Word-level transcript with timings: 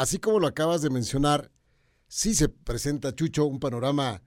así 0.00 0.18
como 0.18 0.40
lo 0.40 0.46
acabas 0.46 0.80
de 0.80 0.88
mencionar, 0.88 1.50
sí 2.08 2.34
se 2.34 2.48
presenta, 2.48 3.14
Chucho, 3.14 3.44
un 3.44 3.60
panorama 3.60 4.22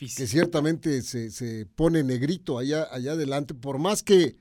que 0.00 0.26
ciertamente 0.26 1.02
se, 1.02 1.30
se, 1.30 1.66
pone 1.66 2.02
negrito 2.02 2.58
allá, 2.58 2.88
allá 2.90 3.12
adelante, 3.12 3.52
por 3.52 3.78
más 3.78 4.02
que 4.02 4.36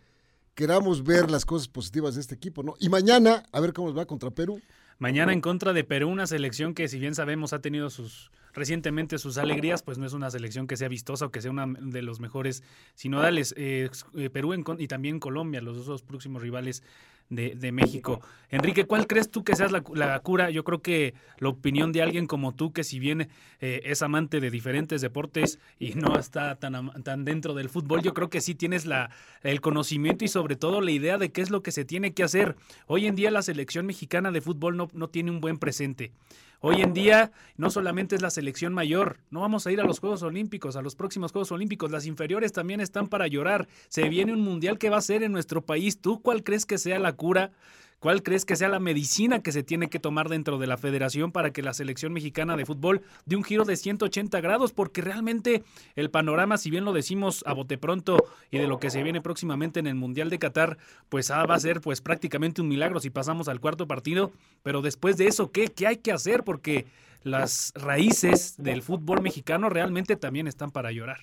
queramos 0.55 1.03
ver 1.03 1.29
las 1.29 1.45
cosas 1.45 1.67
positivas 1.67 2.15
de 2.15 2.21
este 2.21 2.35
equipo, 2.35 2.63
¿no? 2.63 2.75
Y 2.79 2.87
mañana, 2.87 3.43
a 3.51 3.59
ver 3.59 3.73
cómo 3.73 3.89
nos 3.89 3.97
va 3.97 4.05
contra 4.05 4.31
Perú. 4.31 4.61
Mañana 4.97 5.33
en 5.33 5.41
contra 5.41 5.73
de 5.73 5.83
Perú, 5.83 6.07
una 6.07 6.25
selección 6.25 6.73
que 6.73 6.87
si 6.87 6.99
bien 6.99 7.15
sabemos 7.15 7.51
ha 7.51 7.59
tenido 7.59 7.89
sus 7.89 8.31
recientemente 8.53 9.19
sus 9.19 9.37
alegrías, 9.37 9.83
pues 9.83 9.97
no 9.99 10.05
es 10.05 10.13
una 10.13 10.31
selección 10.31 10.67
que 10.67 10.77
sea 10.77 10.87
vistosa 10.87 11.25
o 11.27 11.31
que 11.31 11.41
sea 11.41 11.51
una 11.51 11.67
de 11.67 12.01
los 12.01 12.19
mejores 12.19 12.63
sinodales. 12.95 13.53
Eh, 13.55 13.89
eh, 14.15 14.29
Perú 14.31 14.55
y 14.79 14.87
también 14.87 15.19
Colombia, 15.19 15.61
los 15.61 15.85
dos 15.85 16.01
próximos 16.01 16.41
rivales 16.41 16.81
de, 17.29 17.71
México. 17.71 18.21
Enrique, 18.49 18.85
¿cuál 18.85 19.07
crees 19.07 19.29
tú 19.29 19.43
que 19.43 19.55
seas 19.55 19.71
la, 19.71 20.19
cura? 20.19 20.49
Yo 20.49 20.63
creo 20.63 20.81
que 20.81 21.13
la 21.39 21.49
opinión 21.49 21.91
de 21.91 22.01
alguien 22.01 22.27
como 22.27 22.55
tú, 22.55 22.71
que 22.71 22.83
si 22.83 22.99
bien 22.99 23.29
eh, 23.59 23.81
es 23.83 24.01
amante 24.01 24.39
de 24.39 24.49
diferentes 24.49 25.01
deportes 25.01 25.59
y 25.79 25.95
no 25.95 26.17
está 26.17 26.55
tan, 26.55 27.03
tan 27.03 27.25
dentro 27.25 27.53
del 27.53 27.69
fútbol, 27.69 28.01
yo 28.01 28.13
creo 28.13 28.29
que 28.29 28.41
sí 28.41 28.55
tienes 28.55 28.85
la, 28.85 29.09
el 29.43 29.59
conocimiento 29.61 30.23
y 30.23 30.29
sobre 30.29 30.55
todo 30.55 30.79
la 30.81 30.91
idea 30.91 31.17
de 31.17 31.31
qué 31.31 31.41
es 31.41 31.49
lo 31.49 31.61
que 31.61 31.71
se 31.71 31.85
tiene 31.85 32.13
que 32.13 32.23
hacer. 32.23 32.55
Hoy 32.87 33.07
en 33.07 33.15
día 33.15 33.31
la 33.31 33.41
selección 33.41 33.85
mexicana 33.85 34.31
de 34.31 34.41
fútbol 34.41 34.77
no, 34.77 34.87
no 34.93 35.09
tiene 35.09 35.31
un 35.31 35.41
buen 35.41 35.57
presente. 35.57 36.11
Hoy 36.59 36.81
en 36.81 36.93
día 36.93 37.31
no 37.55 37.69
solamente 37.69 38.15
es 38.15 38.21
la 38.23 38.31
selección 38.31 38.73
mayor, 38.73 39.19
no 39.29 39.41
vamos 39.41 39.67
a 39.67 39.71
ir 39.71 39.79
a 39.79 39.83
los 39.83 39.99
Juegos 39.99 40.23
Olímpicos, 40.23 40.75
a 40.75 40.81
los 40.81 40.95
próximos 40.95 41.31
Juegos 41.31 41.51
Olímpicos, 41.51 41.91
las 41.91 42.07
inferiores 42.07 42.51
también 42.51 42.81
están 42.81 43.09
para 43.09 43.27
llorar. 43.27 43.67
Se 43.89 44.09
viene 44.09 44.33
un 44.33 44.41
mundial 44.41 44.79
que 44.79 44.89
va 44.89 44.97
a 44.97 45.01
ser 45.01 45.21
en 45.21 45.31
nuestro 45.31 45.61
país. 45.61 46.01
¿Tú 46.01 46.19
cuál 46.21 46.43
crees 46.43 46.65
que 46.65 46.79
sea 46.79 46.97
la 46.97 47.13
cura 47.13 47.51
¿Cuál 47.99 48.21
crees 48.21 48.45
que 48.45 48.55
sea 48.55 48.69
la 48.69 48.79
medicina 48.79 49.41
que 49.41 49.51
se 49.51 49.63
tiene 49.63 49.89
que 49.89 49.97
tomar 49.97 50.29
dentro 50.29 50.59
de 50.59 50.67
la 50.67 50.77
federación 50.77 51.31
para 51.31 51.51
que 51.51 51.63
la 51.63 51.73
selección 51.73 52.13
mexicana 52.13 52.55
de 52.55 52.65
fútbol 52.65 53.01
dé 53.25 53.35
un 53.35 53.43
giro 53.43 53.65
de 53.65 53.75
180 53.75 54.39
grados? 54.39 54.71
Porque 54.71 55.01
realmente 55.01 55.63
el 55.95 56.11
panorama, 56.11 56.57
si 56.57 56.69
bien 56.69 56.85
lo 56.85 56.93
decimos 56.93 57.43
a 57.47 57.53
bote 57.53 57.79
pronto 57.79 58.17
y 58.51 58.59
de 58.59 58.67
lo 58.67 58.77
que 58.77 58.91
se 58.91 59.01
viene 59.01 59.19
próximamente 59.19 59.79
en 59.79 59.87
el 59.87 59.95
Mundial 59.95 60.29
de 60.29 60.37
Qatar, 60.37 60.77
pues 61.09 61.31
ah, 61.31 61.43
va 61.47 61.55
a 61.55 61.59
ser 61.59 61.81
pues 61.81 62.01
prácticamente 62.01 62.61
un 62.61 62.67
milagro 62.67 62.99
si 62.99 63.09
pasamos 63.09 63.47
al 63.47 63.59
cuarto 63.59 63.87
partido. 63.87 64.31
Pero 64.61 64.83
después 64.83 65.17
de 65.17 65.25
eso, 65.25 65.51
¿qué? 65.51 65.69
¿Qué 65.69 65.87
hay 65.87 65.97
que 65.97 66.11
hacer? 66.11 66.43
Porque 66.43 66.85
las 67.23 67.73
raíces 67.75 68.61
del 68.61 68.83
fútbol 68.83 69.23
mexicano 69.23 69.69
realmente 69.69 70.15
también 70.15 70.45
están 70.45 70.69
para 70.69 70.91
llorar. 70.91 71.17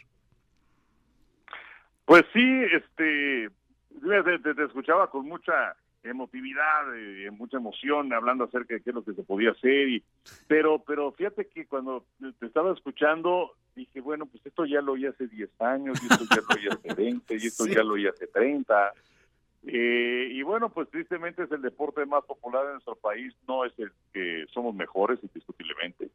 Pues 2.05 2.25
sí, 2.33 2.63
este, 2.73 3.49
te 4.43 4.65
escuchaba 4.65 5.09
con 5.09 5.27
mucha 5.27 5.77
emotividad, 6.05 6.97
eh, 6.97 7.31
mucha 7.31 7.57
emoción, 7.57 8.13
hablando 8.13 8.45
acerca 8.45 8.75
de 8.75 8.83
qué 8.83 8.91
es 8.91 8.95
lo 8.95 9.05
que 9.05 9.15
se 9.15 9.23
podía 9.23 9.51
hacer. 9.51 9.89
Y, 9.89 10.05
pero, 10.47 10.83
pero 10.87 11.13
fíjate 11.13 11.47
que 11.47 11.67
cuando 11.67 12.05
te 12.39 12.47
estaba 12.47 12.73
escuchando, 12.73 13.53
dije, 13.75 14.01
bueno, 14.01 14.27
pues 14.27 14.45
esto 14.47 14.65
ya 14.67 14.81
lo 14.81 14.93
oí 14.93 15.07
hace 15.07 15.27
10 15.27 15.61
años, 15.61 15.99
y 16.03 16.13
esto 16.13 16.25
ya 16.31 16.43
lo 16.43 16.55
oí 16.55 16.69
hace 16.69 16.95
20, 16.95 17.35
y 17.35 17.47
esto 17.47 17.67
ya 17.67 17.83
lo 17.83 17.95
oí 17.95 18.07
hace 18.07 18.27
30. 18.27 18.93
Eh, 19.67 20.29
y 20.31 20.43
bueno, 20.43 20.69
pues 20.69 20.91
tristemente 20.91 21.45
es 21.45 21.51
el 21.51 21.63
deporte 21.63 22.05
más 22.05 22.23
popular 22.25 22.67
en 22.67 22.73
nuestro 22.73 22.97
país, 22.97 23.35
no 23.49 23.65
es 23.65 23.73
el 23.79 23.91
que 24.13 24.45
somos 24.53 24.75
mejores, 24.75 25.19
indiscutiblemente. 25.23 26.11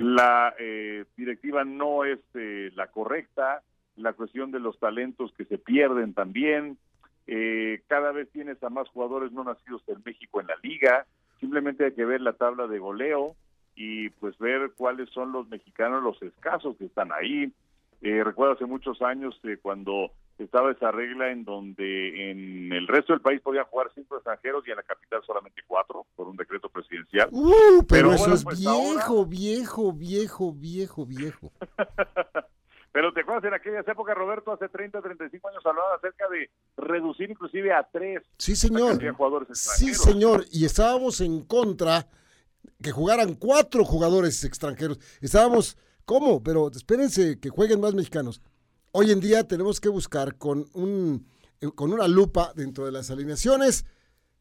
La 0.00 0.54
eh, 0.58 1.06
directiva 1.16 1.64
no 1.64 2.04
es 2.04 2.20
la 2.34 2.88
correcta, 2.88 3.62
la 3.96 4.12
cuestión 4.12 4.50
de 4.50 4.60
los 4.60 4.78
talentos 4.78 5.32
que 5.32 5.44
se 5.44 5.58
pierden 5.58 6.14
también, 6.14 6.78
eh, 7.26 7.82
cada 7.86 8.12
vez 8.12 8.30
tienes 8.32 8.62
a 8.62 8.70
más 8.70 8.88
jugadores 8.88 9.32
no 9.32 9.44
nacidos 9.44 9.82
en 9.86 10.02
México 10.04 10.40
en 10.40 10.48
la 10.48 10.56
liga. 10.62 11.06
Simplemente 11.40 11.84
hay 11.84 11.92
que 11.92 12.04
ver 12.04 12.20
la 12.20 12.34
tabla 12.34 12.66
de 12.66 12.78
goleo 12.78 13.36
y 13.74 14.10
pues 14.10 14.36
ver 14.38 14.72
cuáles 14.76 15.08
son 15.10 15.32
los 15.32 15.48
mexicanos, 15.48 16.02
los 16.02 16.20
escasos 16.22 16.76
que 16.76 16.86
están 16.86 17.10
ahí. 17.12 17.52
Eh, 18.00 18.24
recuerdo 18.24 18.54
hace 18.54 18.66
muchos 18.66 19.00
años 19.00 19.38
eh, 19.44 19.58
cuando 19.62 20.10
estaba 20.38 20.72
esa 20.72 20.90
regla 20.90 21.30
en 21.30 21.44
donde 21.44 22.30
en 22.30 22.72
el 22.72 22.88
resto 22.88 23.12
del 23.12 23.22
país 23.22 23.40
podían 23.40 23.64
jugar 23.66 23.90
cinco 23.94 24.16
extranjeros 24.16 24.66
y 24.66 24.70
en 24.70 24.76
la 24.76 24.82
capital 24.82 25.22
solamente 25.24 25.62
cuatro 25.66 26.06
por 26.16 26.26
un 26.26 26.36
decreto 26.36 26.68
presidencial. 26.68 27.28
Uh, 27.30 27.84
pero, 27.88 28.12
eso 28.12 28.34
es 28.34 28.42
pues, 28.42 28.58
viejo, 28.58 29.24
viejo, 29.26 29.92
viejo, 29.92 30.52
viejo, 30.52 31.06
viejo. 31.06 31.52
acuerdas 33.32 33.48
en 33.48 33.54
aquellas 33.54 33.88
épocas, 33.88 34.16
Roberto, 34.16 34.52
hace 34.52 34.68
30, 34.68 35.00
35 35.00 35.48
años 35.48 35.62
hablaba 35.64 35.94
acerca 35.96 36.28
de 36.28 36.50
reducir 36.76 37.30
inclusive 37.30 37.72
a 37.72 37.88
tres. 37.90 38.22
Sí, 38.38 38.56
señor. 38.56 38.98
sí, 39.52 39.94
señor. 39.94 40.44
Y 40.50 40.64
estábamos 40.64 41.20
en 41.20 41.42
contra 41.42 42.06
que 42.82 42.90
jugaran 42.92 43.34
cuatro 43.34 43.84
jugadores 43.84 44.44
extranjeros. 44.44 44.98
Estábamos, 45.20 45.76
¿cómo? 46.04 46.42
Pero 46.42 46.70
espérense 46.70 47.38
que 47.40 47.48
jueguen 47.48 47.80
más 47.80 47.94
mexicanos. 47.94 48.42
Hoy 48.92 49.10
en 49.10 49.20
día 49.20 49.46
tenemos 49.46 49.80
que 49.80 49.88
buscar 49.88 50.36
con, 50.36 50.66
un, 50.74 51.26
con 51.74 51.92
una 51.92 52.06
lupa 52.08 52.52
dentro 52.54 52.84
de 52.84 52.92
las 52.92 53.10
alineaciones 53.10 53.86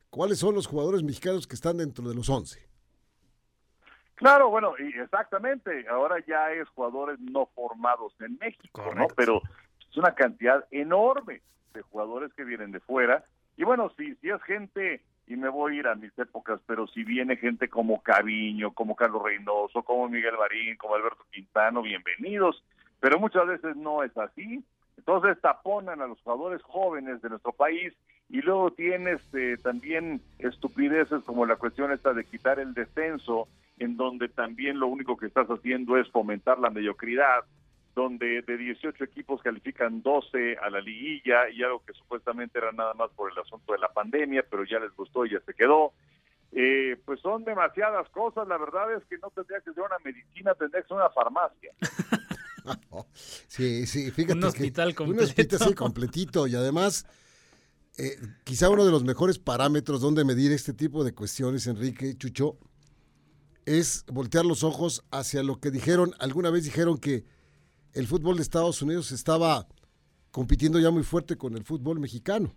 cuáles 0.09 0.39
son 0.39 0.55
los 0.55 0.67
jugadores 0.67 1.03
mexicanos 1.03 1.47
que 1.47 1.55
están 1.55 1.77
dentro 1.77 2.07
de 2.07 2.13
los 2.13 2.29
11. 2.29 2.70
Claro, 4.21 4.51
bueno, 4.51 4.75
y 4.77 4.99
exactamente. 4.99 5.87
Ahora 5.89 6.17
ya 6.27 6.51
es 6.51 6.69
jugadores 6.69 7.19
no 7.19 7.47
formados 7.55 8.13
en 8.21 8.37
México, 8.37 8.83
¿no? 8.95 9.07
Pero 9.15 9.41
es 9.89 9.97
una 9.97 10.13
cantidad 10.13 10.63
enorme 10.69 11.41
de 11.73 11.81
jugadores 11.81 12.31
que 12.35 12.43
vienen 12.43 12.71
de 12.71 12.79
fuera. 12.81 13.25
Y 13.57 13.63
bueno, 13.63 13.91
si, 13.97 14.13
si 14.17 14.29
es 14.29 14.39
gente, 14.43 15.01
y 15.25 15.35
me 15.37 15.49
voy 15.49 15.75
a 15.75 15.79
ir 15.79 15.87
a 15.87 15.95
mis 15.95 16.15
épocas, 16.19 16.61
pero 16.67 16.85
si 16.85 17.03
viene 17.03 17.35
gente 17.35 17.67
como 17.67 18.03
Caviño, 18.03 18.73
como 18.73 18.95
Carlos 18.95 19.23
Reynoso, 19.23 19.81
como 19.81 20.07
Miguel 20.07 20.37
Marín, 20.37 20.77
como 20.77 20.93
Alberto 20.93 21.25
Quintano, 21.31 21.81
bienvenidos. 21.81 22.63
Pero 22.99 23.19
muchas 23.19 23.47
veces 23.47 23.75
no 23.75 24.03
es 24.03 24.15
así. 24.19 24.63
Entonces 24.97 25.41
taponan 25.41 25.99
a 25.99 26.05
los 26.05 26.21
jugadores 26.21 26.61
jóvenes 26.61 27.23
de 27.23 27.29
nuestro 27.29 27.53
país 27.53 27.91
y 28.29 28.39
luego 28.41 28.69
tienes 28.69 29.19
eh, 29.33 29.57
también 29.63 30.21
estupideces 30.37 31.23
como 31.23 31.47
la 31.47 31.55
cuestión 31.55 31.91
esta 31.91 32.13
de 32.13 32.23
quitar 32.23 32.59
el 32.59 32.75
descenso 32.75 33.47
en 33.81 33.97
donde 33.97 34.29
también 34.29 34.79
lo 34.79 34.87
único 34.87 35.17
que 35.17 35.25
estás 35.25 35.47
haciendo 35.47 35.97
es 35.97 36.07
fomentar 36.11 36.59
la 36.59 36.69
mediocridad, 36.69 37.45
donde 37.95 38.43
de 38.43 38.57
18 38.57 39.03
equipos 39.03 39.41
califican 39.41 40.03
12 40.03 40.57
a 40.61 40.69
la 40.69 40.79
liguilla 40.79 41.49
y 41.49 41.63
algo 41.63 41.83
que 41.83 41.93
supuestamente 41.93 42.59
era 42.59 42.71
nada 42.71 42.93
más 42.93 43.09
por 43.15 43.31
el 43.31 43.37
asunto 43.39 43.73
de 43.73 43.79
la 43.79 43.91
pandemia, 43.91 44.45
pero 44.47 44.63
ya 44.65 44.79
les 44.79 44.95
gustó 44.95 45.25
y 45.25 45.31
ya 45.31 45.39
se 45.41 45.55
quedó. 45.55 45.93
Eh, 46.51 46.95
pues 47.05 47.19
son 47.21 47.43
demasiadas 47.43 48.07
cosas, 48.09 48.47
la 48.47 48.57
verdad 48.59 48.93
es 48.93 49.03
que 49.05 49.17
no 49.17 49.31
tendría 49.31 49.61
que 49.61 49.73
ser 49.73 49.83
una 49.83 49.97
medicina, 50.03 50.53
tendría 50.53 50.83
que 50.83 50.87
ser 50.87 50.97
una 50.97 51.09
farmacia. 51.09 51.73
sí, 53.47 53.87
sí, 53.87 54.11
fíjate. 54.11 54.37
Un 54.37 54.43
hospital 54.43 54.93
completo. 54.93 55.23
Un 55.23 55.27
hospital 55.27 55.75
completito 55.75 56.47
y 56.47 56.55
además... 56.55 57.05
Eh, 57.97 58.15
quizá 58.45 58.69
uno 58.69 58.85
de 58.85 58.91
los 58.91 59.03
mejores 59.03 59.37
parámetros 59.37 59.99
donde 59.99 60.23
medir 60.23 60.53
este 60.53 60.71
tipo 60.71 61.03
de 61.03 61.13
cuestiones, 61.13 61.67
Enrique 61.67 62.17
Chucho, 62.17 62.57
es 63.79 64.05
voltear 64.07 64.45
los 64.45 64.63
ojos 64.63 65.03
hacia 65.11 65.43
lo 65.43 65.59
que 65.59 65.71
dijeron, 65.71 66.13
alguna 66.19 66.49
vez 66.49 66.63
dijeron 66.63 66.97
que 66.97 67.23
el 67.93 68.07
fútbol 68.07 68.37
de 68.37 68.41
Estados 68.41 68.81
Unidos 68.81 69.11
estaba 69.11 69.67
compitiendo 70.31 70.79
ya 70.79 70.91
muy 70.91 71.03
fuerte 71.03 71.37
con 71.37 71.55
el 71.55 71.63
fútbol 71.63 71.99
mexicano, 71.99 72.53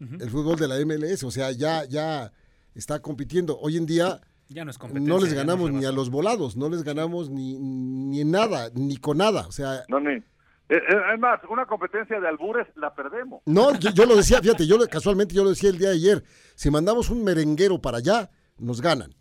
el 0.00 0.28
fútbol 0.28 0.56
de 0.56 0.68
la 0.68 0.76
MLS, 0.84 1.22
o 1.24 1.30
sea, 1.30 1.50
ya, 1.52 1.84
ya 1.84 2.30
está 2.74 3.00
compitiendo. 3.00 3.58
Hoy 3.58 3.78
en 3.78 3.86
día 3.86 4.20
ya 4.48 4.64
no, 4.64 4.70
es 4.70 4.78
no 4.82 5.18
les 5.18 5.32
ganamos 5.32 5.70
ni 5.70 5.86
a 5.86 5.92
los 5.92 6.10
volados, 6.10 6.56
no 6.56 6.68
les 6.68 6.82
ganamos 6.82 7.30
ni, 7.30 7.58
ni 7.58 8.20
en 8.20 8.30
nada, 8.30 8.68
ni 8.74 8.98
con 8.98 9.18
nada, 9.18 9.46
o 9.46 9.52
sea... 9.52 9.84
No, 9.88 10.00
ni... 10.00 10.22
Es 10.66 10.78
eh, 10.78 10.96
eh, 11.14 11.18
más, 11.18 11.40
una 11.50 11.66
competencia 11.66 12.18
de 12.18 12.26
albures 12.26 12.66
la 12.76 12.94
perdemos. 12.94 13.42
No, 13.44 13.78
yo, 13.78 13.90
yo, 13.90 14.06
lo 14.06 14.16
decía, 14.16 14.40
fíjate, 14.40 14.66
yo 14.66 14.78
casualmente 14.88 15.34
yo 15.34 15.44
lo 15.44 15.50
decía 15.50 15.68
el 15.68 15.78
día 15.78 15.90
de 15.90 15.96
ayer, 15.96 16.24
si 16.54 16.70
mandamos 16.70 17.10
un 17.10 17.22
merenguero 17.22 17.80
para 17.80 17.98
allá, 17.98 18.30
nos 18.56 18.80
ganan. 18.80 19.14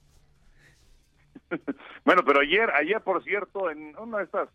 bueno, 2.06 2.22
pero 2.26 2.42
ayer, 2.42 2.70
ayer 2.72 3.02
por 3.02 3.24
cierto, 3.24 3.70
en 3.70 3.96
una 3.98 4.20
de 4.20 4.24
estas 4.26 4.50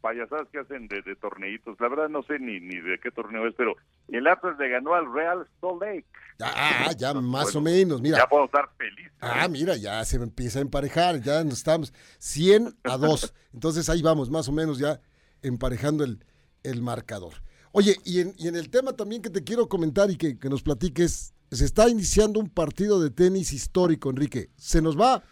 payasadas 0.00 0.46
que 0.52 0.58
hacen 0.58 0.86
de, 0.86 1.00
de 1.00 1.16
torneitos, 1.16 1.80
la 1.80 1.88
verdad 1.88 2.10
no 2.10 2.22
sé 2.24 2.38
ni, 2.38 2.60
ni 2.60 2.78
de 2.78 2.98
qué 3.02 3.10
torneo 3.10 3.46
es, 3.46 3.54
pero 3.56 3.74
el 4.08 4.26
Atlas 4.26 4.58
le 4.58 4.68
ganó 4.68 4.92
al 4.92 5.10
Real 5.10 5.48
Salt 5.60 5.80
Lake. 5.80 6.04
Ah, 6.40 6.90
ya 6.96 7.14
más 7.14 7.56
o 7.56 7.60
menos, 7.62 8.02
mira. 8.02 8.18
Ya 8.18 8.26
puedo 8.26 8.44
estar 8.44 8.68
feliz. 8.76 9.10
Ah, 9.20 9.48
mira, 9.48 9.76
ya 9.76 10.04
se 10.04 10.16
empieza 10.16 10.58
a 10.58 10.62
emparejar, 10.62 11.22
ya 11.22 11.42
nos 11.42 11.54
estamos 11.54 11.94
100 12.18 12.76
a 12.84 12.98
2. 12.98 13.34
Entonces 13.54 13.88
ahí 13.88 14.02
vamos, 14.02 14.28
más 14.30 14.46
o 14.48 14.52
menos 14.52 14.78
ya 14.78 15.00
emparejando 15.40 16.04
el, 16.04 16.22
el 16.64 16.82
marcador. 16.82 17.34
Oye, 17.72 17.96
y 18.04 18.20
en, 18.20 18.34
y 18.36 18.48
en 18.48 18.56
el 18.56 18.68
tema 18.68 18.92
también 18.92 19.22
que 19.22 19.30
te 19.30 19.42
quiero 19.42 19.68
comentar 19.68 20.10
y 20.10 20.16
que, 20.16 20.38
que 20.38 20.50
nos 20.50 20.62
platiques, 20.62 21.34
se 21.50 21.64
está 21.64 21.88
iniciando 21.88 22.40
un 22.40 22.50
partido 22.50 23.00
de 23.00 23.10
tenis 23.10 23.52
histórico, 23.52 24.10
Enrique. 24.10 24.50
Se 24.56 24.82
nos 24.82 25.00
va 25.00 25.22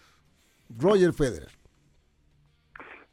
Roger 0.78 1.12
Federer. 1.12 1.50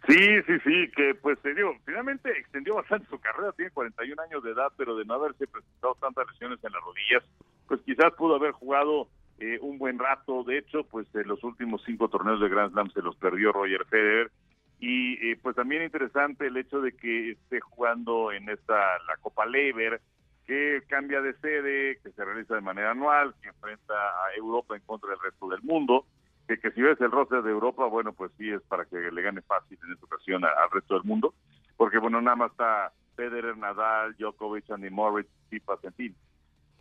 Sí, 0.08 0.42
sí, 0.48 0.54
sí, 0.64 0.92
que 0.96 1.14
pues 1.16 1.38
se 1.44 1.54
dio, 1.54 1.72
finalmente 1.86 2.32
extendió 2.32 2.76
bastante 2.76 3.08
su 3.10 3.20
carrera, 3.20 3.52
tiene 3.52 3.70
41 3.72 4.22
años 4.24 4.44
de 4.44 4.52
edad, 4.52 4.72
pero 4.76 4.96
de 4.96 5.06
no 5.06 5.14
haberse 5.16 5.46
presentado 5.46 5.96
tantas 6.02 6.26
lesiones 6.32 6.58
en 6.64 6.72
las 6.72 6.82
rodillas, 6.82 7.24
pues 7.68 7.82
quizás 7.82 8.12
pudo 8.14 8.36
haber 8.36 8.54
jugado 8.54 9.08
eh, 9.40 9.58
un 9.62 9.78
buen 9.78 10.00
rato. 10.00 10.44
De 10.44 10.58
hecho, 10.58 10.84
pues 10.84 11.08
los 11.14 11.44
últimos 11.44 11.82
cinco 11.86 12.10
torneos 12.10 12.42
de 12.42 12.50
Grand 12.50 12.72
Slam 12.72 12.92
se 12.92 13.02
los 13.02 13.16
perdió 13.16 13.52
Roger 13.52 13.86
Federer. 13.86 14.32
Y 14.80 15.14
eh, 15.32 15.38
pues 15.42 15.56
también 15.56 15.84
interesante 15.84 16.48
el 16.48 16.58
hecho 16.58 16.82
de 16.82 16.94
que 16.94 17.32
esté 17.32 17.60
jugando 17.60 18.32
en 18.32 18.50
esta 18.50 18.76
la 19.08 19.18
Copa 19.22 19.46
Lever, 19.46 20.02
que 20.46 20.82
cambia 20.88 21.22
de 21.22 21.34
sede, 21.36 22.00
que 22.02 22.12
se 22.12 22.26
realiza 22.26 22.56
de 22.56 22.62
manera 22.62 22.92
anual, 22.92 23.36
que 23.42 23.50
enfrenta 23.50 23.94
a 23.94 24.34
Europa 24.36 24.76
en 24.76 24.82
contra 24.82 25.10
del 25.10 25.20
resto 25.20 25.48
del 25.50 25.62
mundo. 25.62 26.06
Que, 26.50 26.60
que 26.60 26.72
si 26.72 26.82
ves 26.82 27.00
el 27.00 27.12
roster 27.12 27.44
de 27.44 27.52
Europa, 27.52 27.86
bueno, 27.86 28.12
pues 28.12 28.32
sí 28.36 28.50
es 28.50 28.62
para 28.64 28.84
que 28.86 28.98
le 28.98 29.22
gane 29.22 29.42
fácil 29.44 29.78
en 29.86 29.94
esta 29.94 30.06
ocasión 30.08 30.44
al 30.44 30.72
resto 30.72 30.96
del 30.96 31.04
mundo, 31.04 31.36
porque 31.78 32.00
bueno, 32.00 32.20
nada 32.22 32.36
más 32.36 32.52
está 32.52 32.92
Federer, 33.16 33.56
Nadal, 33.56 34.16
Djokovic, 34.18 34.72
Andy 34.72 34.90
Morris, 34.90 35.28
Tsitsipas, 35.28 35.84
en 35.84 35.94
fin. 35.94 36.16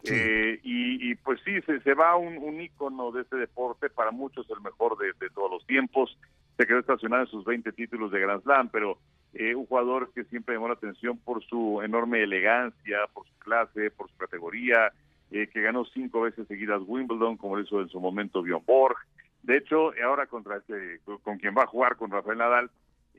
Eh, 0.05 0.59
y, 0.63 1.15
pues 1.17 1.39
sí, 1.45 1.61
se, 1.67 1.81
se 1.81 1.93
va 1.93 2.17
un, 2.17 2.39
un 2.39 2.63
ícono 2.63 3.13
de 3.13 3.23
este 3.23 3.37
deporte, 3.37 3.91
para 3.91 4.11
muchos 4.11 4.49
el 4.49 4.63
mejor 4.63 4.97
de, 4.97 5.13
todos 5.35 5.51
los 5.51 5.67
tiempos. 5.67 6.17
Se 6.57 6.67
quedó 6.67 6.79
estacionado 6.79 7.25
en 7.25 7.29
sus 7.29 7.45
20 7.45 7.73
títulos 7.73 8.11
de 8.11 8.21
Grand 8.21 8.43
Slam, 8.43 8.71
pero 8.71 8.99
eh, 9.35 9.55
un 9.55 9.67
jugador 9.67 10.11
que 10.15 10.25
siempre 10.25 10.55
llamó 10.55 10.69
la 10.69 10.75
atención 10.75 11.19
por 11.19 11.45
su 11.45 11.83
enorme 11.83 12.23
elegancia, 12.23 12.99
por 13.13 13.27
su 13.27 13.39
clase, 13.39 13.91
por 13.91 14.11
su 14.11 14.17
categoría, 14.17 14.93
eh, 15.31 15.49
que 15.53 15.61
ganó 15.61 15.85
cinco 15.85 16.23
veces 16.23 16.49
seguidas 16.49 16.81
Wimbledon, 16.87 17.37
como 17.37 17.57
lo 17.57 17.63
hizo 17.63 17.83
en 17.83 17.89
su 17.89 18.01
momento 18.01 18.43
Bjorn 18.43 18.65
Borg. 18.65 18.97
De 19.43 19.57
hecho, 19.57 19.93
ahora 20.05 20.27
contra 20.27 20.57
este, 20.57 21.01
con 21.23 21.39
quien 21.39 21.55
va 21.57 21.63
a 21.63 21.67
jugar, 21.67 21.97
con 21.97 22.11
Rafael 22.11 22.39
Nadal, 22.39 22.71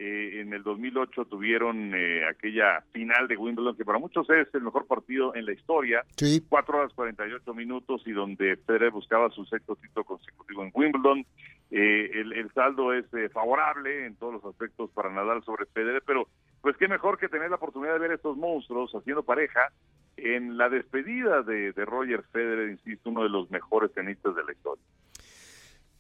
eh, 0.02 0.40
en 0.40 0.54
el 0.54 0.64
2008 0.64 1.26
tuvieron 1.26 1.94
eh, 1.94 2.26
aquella 2.26 2.80
final 2.94 3.28
de 3.28 3.36
Wimbledon, 3.36 3.76
que 3.76 3.84
para 3.84 4.00
muchos 4.00 4.30
es 4.30 4.48
el 4.54 4.62
mejor 4.62 4.88
partido 4.88 5.36
en 5.36 5.46
la 5.46 5.52
historia. 5.52 6.06
Sí. 6.16 6.42
4 6.48 6.78
horas 6.78 6.94
48 6.94 7.54
minutos 7.54 8.02
y 8.06 8.14
donde 8.14 8.56
Federer 8.66 8.92
buscaba 8.92 9.30
su 9.30 9.44
sexto 9.44 9.76
título 9.76 10.06
consecutivo 10.06 10.64
en 10.64 10.72
Wimbledon. 10.74 11.26
Eh, 11.70 12.12
el, 12.14 12.50
saldo 12.54 12.94
es 12.94 13.08
favorable 13.34 14.06
en 14.06 14.16
todos 14.16 14.36
los 14.36 14.46
aspectos 14.46 14.90
para 14.92 15.12
Nadal 15.12 15.44
sobre 15.44 15.66
Federer, 15.66 16.02
pero 16.06 16.30
pues 16.62 16.78
qué 16.78 16.88
mejor 16.88 17.18
que 17.18 17.28
tener 17.28 17.50
la 17.50 17.58
oportunidad 17.58 17.92
de 17.92 18.00
ver 18.00 18.14
estos 18.14 18.38
monstruos 18.38 18.94
haciendo 18.94 19.24
pareja 19.24 19.68
en 20.16 20.58
la 20.58 20.70
despedida 20.70 21.44
de, 21.44 21.74
de 21.74 21.86
Roger 21.86 22.24
Federer, 22.32 22.70
insisto, 22.70 23.10
uno 23.10 23.24
de 23.24 23.30
los 23.30 23.52
mejores 23.52 23.94
tenistas 23.94 24.34
de 24.34 24.46
la 24.46 24.54
historia. 24.54 24.84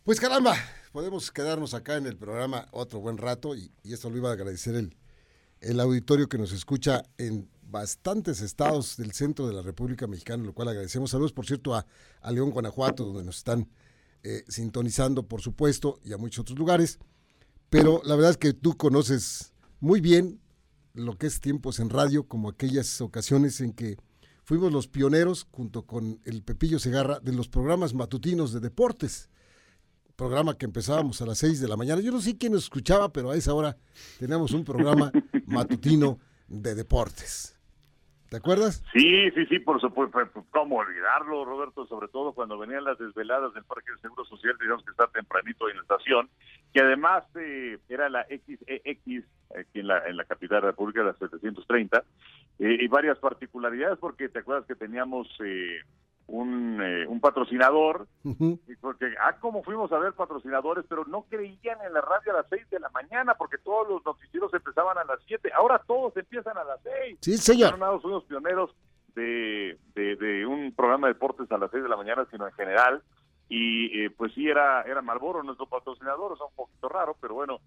Pues 0.10 0.20
caramba, 0.20 0.56
podemos 0.92 1.30
quedarnos 1.30 1.76
acá 1.76 1.96
en 1.96 2.08
el 2.08 2.18
programa 2.18 2.68
otro 2.72 3.00
buen 3.00 3.20
rato 3.20 3.56
y, 3.56 3.72
esto 3.84 4.10
lo 4.10 4.18
iba 4.18 4.32
a 4.32 4.34
agradecer 4.34 4.74
el, 4.74 4.98
el 5.62 5.80
auditorio 5.80 6.28
que 6.28 6.40
nos 6.40 6.52
escucha 6.52 7.04
en 7.20 7.48
bastantes 7.62 8.42
estados 8.42 8.98
del 8.98 9.12
centro 9.12 9.48
de 9.48 9.54
la 9.54 9.62
República 9.62 10.08
Mexicana, 10.08 10.44
lo 10.44 10.56
cual 10.56 10.70
agradecemos. 10.70 11.12
Saludos, 11.12 11.32
por 11.32 11.46
cierto, 11.46 11.76
a, 11.76 11.86
León, 12.32 12.50
Guanajuato, 12.50 13.06
donde 13.06 13.24
nos 13.24 13.38
están 13.38 13.70
eh, 14.24 14.44
sintonizando, 14.48 15.28
por 15.28 15.42
supuesto, 15.42 16.00
y 16.04 16.12
a 16.12 16.18
muchos 16.18 16.40
otros 16.40 16.58
lugares. 16.58 16.98
Pero 17.70 18.02
la 18.04 18.16
verdad 18.16 18.32
es 18.32 18.38
que 18.38 18.54
tú 18.54 18.78
conoces 18.78 19.54
muy 19.80 20.02
bien 20.02 20.42
lo 20.96 21.20
que 21.20 21.28
es 21.28 21.40
tiempos 21.40 21.80
en 21.80 21.92
radio, 21.92 22.28
como 22.28 22.50
aquellas 22.50 23.00
ocasiones 23.00 23.62
en 23.62 23.74
que 23.74 23.98
fuimos 24.44 24.74
los 24.74 24.88
pioneros, 24.88 25.46
junto 25.52 25.86
con 25.86 26.20
el 26.26 26.42
Pepillo 26.42 26.80
Segarra, 26.80 27.20
de 27.20 27.32
los 27.32 27.48
programas 27.48 27.94
matutinos 27.94 28.52
de 28.54 28.60
deportes 28.60 29.30
programa 30.20 30.58
que 30.58 30.66
empezábamos 30.66 31.22
a 31.22 31.26
las 31.26 31.38
6 31.38 31.62
de 31.62 31.68
la 31.70 31.78
mañana. 31.78 32.02
Yo 32.02 32.12
no 32.12 32.20
sé 32.20 32.38
quién 32.38 32.52
nos 32.52 32.64
escuchaba, 32.64 33.08
pero 33.08 33.32
a 33.32 33.38
esa 33.38 33.54
hora 33.54 33.78
teníamos 34.20 34.52
un 34.52 34.66
programa 34.66 35.14
matutino 35.48 36.20
de 36.50 36.76
deportes. 36.76 37.56
¿Te 38.30 38.36
acuerdas? 38.36 38.84
Sí, 38.92 39.32
sí, 39.32 39.46
sí, 39.46 39.60
por 39.60 39.80
supuesto. 39.80 40.12
Pues, 40.12 40.30
pues, 40.34 40.46
¿Cómo 40.52 40.76
olvidarlo, 40.76 41.46
Roberto? 41.46 41.88
Sobre 41.88 42.10
todo 42.10 42.34
cuando 42.34 42.60
venían 42.60 42.84
las 42.84 43.00
desveladas 43.00 43.54
del 43.54 43.64
Parque 43.64 43.92
del 43.92 44.02
Seguro 44.02 44.26
Social, 44.26 44.58
digamos 44.60 44.84
que 44.84 44.92
está 44.92 45.08
tempranito 45.08 45.70
en 45.70 45.78
la 45.78 45.82
estación, 45.84 46.30
que 46.74 46.82
además 46.82 47.24
eh, 47.36 47.80
era 47.88 48.10
la 48.10 48.26
XEX, 48.26 49.26
aquí 49.58 49.80
en 49.80 49.88
la, 49.88 50.06
en 50.06 50.18
la 50.18 50.26
capital 50.26 50.58
de 50.58 50.62
la 50.62 50.72
República, 50.72 51.02
la 51.02 51.14
730, 51.14 52.04
eh, 52.60 52.78
y 52.82 52.88
varias 52.88 53.18
particularidades, 53.20 53.98
porque 53.98 54.28
te 54.28 54.40
acuerdas 54.40 54.68
que 54.68 54.76
teníamos... 54.76 55.30
Eh, 55.44 55.80
un, 56.30 56.80
eh, 56.82 57.08
un 57.08 57.20
patrocinador, 57.20 58.08
porque, 58.82 59.14
ah, 59.20 59.36
como 59.40 59.64
fuimos 59.64 59.92
a 59.92 60.00
ver 60.00 60.14
patrocinadores, 60.14 60.86
pero 60.88 61.06
no 61.06 61.24
creían 61.24 61.80
en 61.86 61.94
la 61.94 62.02
radio 62.02 62.34
a 62.34 62.42
las 62.42 62.50
6 62.50 62.70
de 62.70 62.80
la 62.80 62.90
mañana, 62.90 63.36
porque 63.36 63.58
todos 63.58 63.88
los 63.90 64.06
noticieros 64.06 64.54
empezaban 64.54 64.98
a 64.98 65.04
las 65.04 65.20
7, 65.26 65.52
ahora 65.56 65.82
todos 65.86 66.16
empiezan 66.16 66.58
a 66.58 66.64
las 66.64 66.80
6. 66.84 67.18
Sí, 67.22 67.38
señor. 67.38 67.78
Fueron 67.78 68.00
unos 68.04 68.24
pioneros 68.26 68.76
de, 69.16 69.78
de, 69.96 70.46
un 70.46 70.74
programa 70.74 71.08
de 71.08 71.14
deportes 71.14 71.52
a 71.52 71.58
las 71.58 71.72
6 71.72 71.84
de 71.84 71.90
la 71.90 71.98
mañana, 71.98 72.28
sino 72.32 72.48
en 72.48 72.54
general, 72.54 73.02
y 73.50 74.04
eh, 74.04 74.12
pues 74.12 74.34
sí, 74.34 74.48
era, 74.48 74.84
era 74.84 75.02
Marlboro 75.02 75.42
nuestro 75.44 75.66
patrocinador, 75.66 76.34
o 76.34 76.38
sea, 76.38 76.46
un 76.46 76.56
poquito 76.56 76.88
raro, 76.88 77.18
pero 77.20 77.34
bueno, 77.34 77.60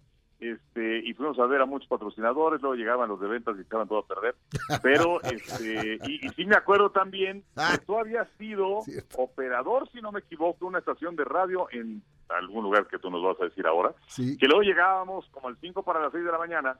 este 0.51 0.99
y 0.99 1.13
fuimos 1.13 1.39
a 1.39 1.45
ver 1.45 1.61
a 1.61 1.65
muchos 1.65 1.87
patrocinadores, 1.87 2.61
luego 2.61 2.75
llegaban 2.75 3.09
los 3.09 3.19
de 3.19 3.27
ventas 3.27 3.55
y 3.57 3.61
estaban 3.61 3.87
todo 3.87 3.99
a 3.99 4.07
perder. 4.07 4.35
Pero, 4.83 5.21
este 5.21 5.99
y, 6.07 6.29
sí 6.29 6.45
me 6.45 6.55
acuerdo 6.55 6.91
también 6.91 7.43
ah. 7.55 7.71
que 7.71 7.85
tú 7.85 7.97
habías 7.97 8.27
sido 8.37 8.79
operador, 9.17 9.89
si 9.91 10.01
no 10.01 10.11
me 10.11 10.19
equivoco, 10.19 10.59
de 10.61 10.65
una 10.65 10.79
estación 10.79 11.15
de 11.15 11.25
radio 11.25 11.67
en 11.71 12.03
algún 12.29 12.63
lugar 12.63 12.87
que 12.87 12.99
tú 12.99 13.09
nos 13.09 13.23
vas 13.23 13.39
a 13.41 13.45
decir 13.45 13.65
ahora, 13.67 13.93
que 14.15 14.47
luego 14.47 14.61
llegábamos 14.61 15.27
como 15.31 15.49
al 15.49 15.57
5 15.59 15.83
para 15.83 16.01
las 16.01 16.11
6 16.11 16.23
de 16.25 16.31
la 16.31 16.37
mañana 16.37 16.79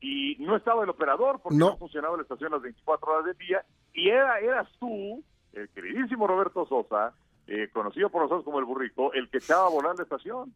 y 0.00 0.36
no 0.40 0.56
estaba 0.56 0.84
el 0.84 0.90
operador 0.90 1.40
porque 1.42 1.58
no, 1.58 1.76
funcionaba 1.76 2.16
la 2.16 2.22
estación 2.22 2.52
las 2.52 2.62
24 2.62 3.12
horas 3.12 3.24
del 3.26 3.38
día 3.38 3.64
y 3.92 4.08
era 4.08 4.38
eras 4.40 4.68
tú, 4.78 5.22
el 5.52 5.68
queridísimo 5.70 6.26
Roberto 6.26 6.66
Sosa, 6.66 7.14
eh, 7.46 7.68
conocido 7.72 8.10
por 8.10 8.22
nosotros 8.22 8.44
como 8.44 8.58
el 8.58 8.64
burrico, 8.64 9.12
el 9.12 9.28
que 9.30 9.38
echaba 9.38 9.66
a 9.66 9.70
volar 9.70 9.96
la 9.96 10.02
estación. 10.02 10.52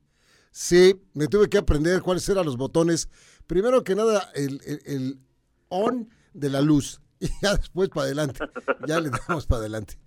Sí, 0.61 1.01
me 1.15 1.29
tuve 1.29 1.49
que 1.49 1.57
aprender 1.57 2.03
cuáles 2.03 2.29
eran 2.29 2.45
los 2.45 2.57
botones. 2.57 3.09
Primero 3.47 3.85
que 3.85 3.95
nada, 3.95 4.29
el, 4.35 5.21
on 5.69 6.11
de 6.35 6.51
la 6.51 6.61
luz. 6.61 7.01
Y 7.21 7.29
ya 7.41 7.55
después 7.55 7.91
para 7.91 8.07
adelante. 8.07 8.41
Ya 8.89 8.99
le 8.99 9.11
damos 9.11 9.47
para 9.47 9.61
adelante. 9.61 10.01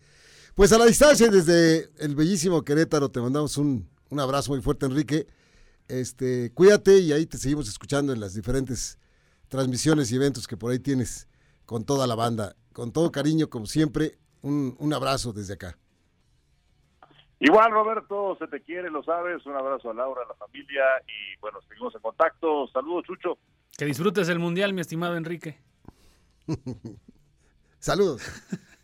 Pues 0.53 0.73
a 0.73 0.77
la 0.77 0.85
distancia, 0.85 1.29
desde 1.29 1.89
el 1.99 2.15
bellísimo 2.15 2.65
Querétaro, 2.65 3.09
te 3.09 3.21
mandamos 3.21 3.55
un, 3.55 3.89
abrazo 4.17 4.51
muy 4.51 4.61
fuerte, 4.61 4.87
Enrique. 4.87 5.25
Este, 5.87 6.51
cuídate 6.53 6.99
y 6.99 7.13
ahí 7.13 7.25
te 7.25 7.37
seguimos 7.37 7.69
escuchando 7.69 8.11
en 8.11 8.19
las 8.19 8.33
diferentes 8.33 8.97
transmisiones 9.47 10.11
y 10.11 10.17
eventos 10.17 10.47
que 10.47 10.57
por 10.57 10.73
ahí 10.73 10.79
tienes 10.79 11.29
con 11.65 11.85
toda 11.85 12.07
la 12.07 12.15
banda. 12.15 12.57
Con 12.73 12.91
todo 12.91 13.09
cariño, 13.09 13.49
como 13.49 13.67
siempre, 13.67 14.19
un, 14.41 14.75
un 14.79 14.93
abrazo 14.93 15.31
desde 15.31 15.53
acá. 15.53 15.77
Igual, 17.43 17.71
Roberto, 17.71 18.37
se 18.37 18.45
te 18.47 18.61
quiere, 18.61 18.91
lo 18.91 19.01
sabes. 19.03 19.43
Un 19.47 19.55
abrazo 19.55 19.89
a 19.89 19.95
Laura, 19.95 20.21
a 20.23 20.27
la 20.27 20.35
familia 20.35 20.83
y 21.07 21.39
bueno, 21.41 21.59
seguimos 21.67 21.93
en 21.95 22.01
contacto. 22.01 22.67
Saludos, 22.67 23.03
Chucho. 23.05 23.39
Que 23.75 23.85
disfrutes 23.85 24.29
el 24.29 24.37
mundial, 24.37 24.73
mi 24.73 24.81
estimado 24.81 25.17
Enrique. 25.17 25.59
Saludos. 27.79 28.21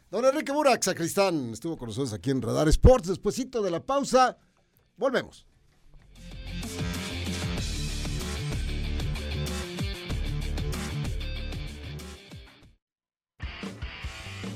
Don 0.10 0.26
Enrique 0.26 0.52
Burak, 0.52 0.82
sacristán, 0.82 1.52
estuvo 1.52 1.78
con 1.78 1.90
nosotros 1.90 2.14
aquí 2.14 2.32
en 2.32 2.42
Radar 2.42 2.68
Sports. 2.70 3.10
Despuésito 3.10 3.62
de 3.62 3.70
la 3.70 3.86
pausa, 3.86 4.40
volvemos. 4.96 5.46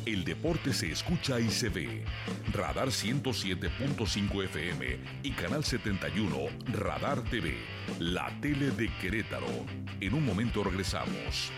El 0.05 0.23
deporte 0.23 0.73
se 0.73 0.91
escucha 0.91 1.39
y 1.39 1.51
se 1.51 1.69
ve. 1.69 2.03
Radar 2.51 2.87
107.5 2.87 4.45
FM 4.45 4.99
y 5.21 5.31
Canal 5.31 5.63
71 5.63 6.37
Radar 6.73 7.23
TV, 7.25 7.55
la 7.99 8.35
tele 8.41 8.71
de 8.71 8.89
Querétaro. 8.99 9.45
En 9.99 10.15
un 10.15 10.25
momento 10.25 10.63
regresamos. 10.63 11.51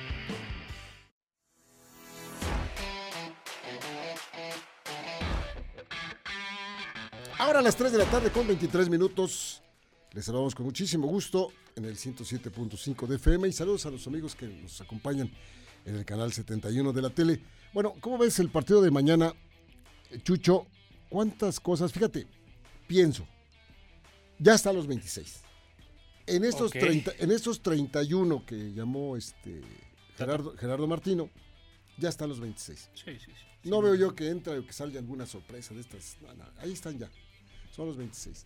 Ahora 7.39 7.59
a 7.59 7.61
las 7.61 7.77
3 7.77 7.93
de 7.93 7.97
la 7.97 8.05
tarde 8.05 8.29
con 8.29 8.45
23 8.45 8.89
minutos. 8.89 9.61
Les 10.11 10.25
saludamos 10.25 10.53
con 10.53 10.65
muchísimo 10.65 11.07
gusto 11.07 11.53
en 11.77 11.85
el 11.85 11.95
107.5 11.95 13.07
de 13.07 13.15
FM 13.15 13.47
y 13.47 13.53
saludos 13.53 13.85
a 13.85 13.89
los 13.89 14.05
amigos 14.05 14.35
que 14.35 14.47
nos 14.47 14.81
acompañan 14.81 15.31
en 15.85 15.95
el 15.95 16.05
canal 16.05 16.31
71 16.31 16.93
de 16.93 17.01
la 17.01 17.09
tele. 17.09 17.41
Bueno, 17.73 17.95
¿cómo 17.99 18.17
ves 18.17 18.39
el 18.39 18.49
partido 18.49 18.81
de 18.81 18.91
mañana, 18.91 19.33
Chucho? 20.23 20.67
¿Cuántas 21.09 21.59
cosas? 21.59 21.91
Fíjate, 21.91 22.27
pienso, 22.87 23.27
ya 24.39 24.53
están 24.55 24.75
los 24.75 24.87
26. 24.87 25.41
En 26.25 26.43
estos, 26.45 26.71
30, 26.71 27.13
en 27.19 27.31
estos 27.31 27.61
31 27.61 28.45
que 28.45 28.73
llamó 28.73 29.17
este 29.17 29.61
Gerardo, 30.17 30.55
Gerardo 30.57 30.87
Martino, 30.87 31.29
ya 31.97 32.09
están 32.09 32.29
los 32.29 32.39
26. 32.39 32.89
Sí, 32.93 33.03
sí, 33.05 33.19
sí. 33.19 33.69
No 33.69 33.81
veo 33.81 33.95
yo 33.95 34.15
que 34.15 34.29
entre 34.29 34.57
o 34.57 34.65
que 34.65 34.73
salga 34.73 34.99
alguna 34.99 35.25
sorpresa 35.25 35.73
de 35.73 35.81
estas. 35.81 36.17
ahí 36.57 36.73
están 36.73 36.97
ya. 36.97 37.09
Son 37.71 37.87
los 37.87 37.97
26. 37.97 38.45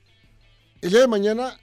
El 0.81 0.91
día 0.91 1.01
de 1.01 1.07
mañana 1.07 1.59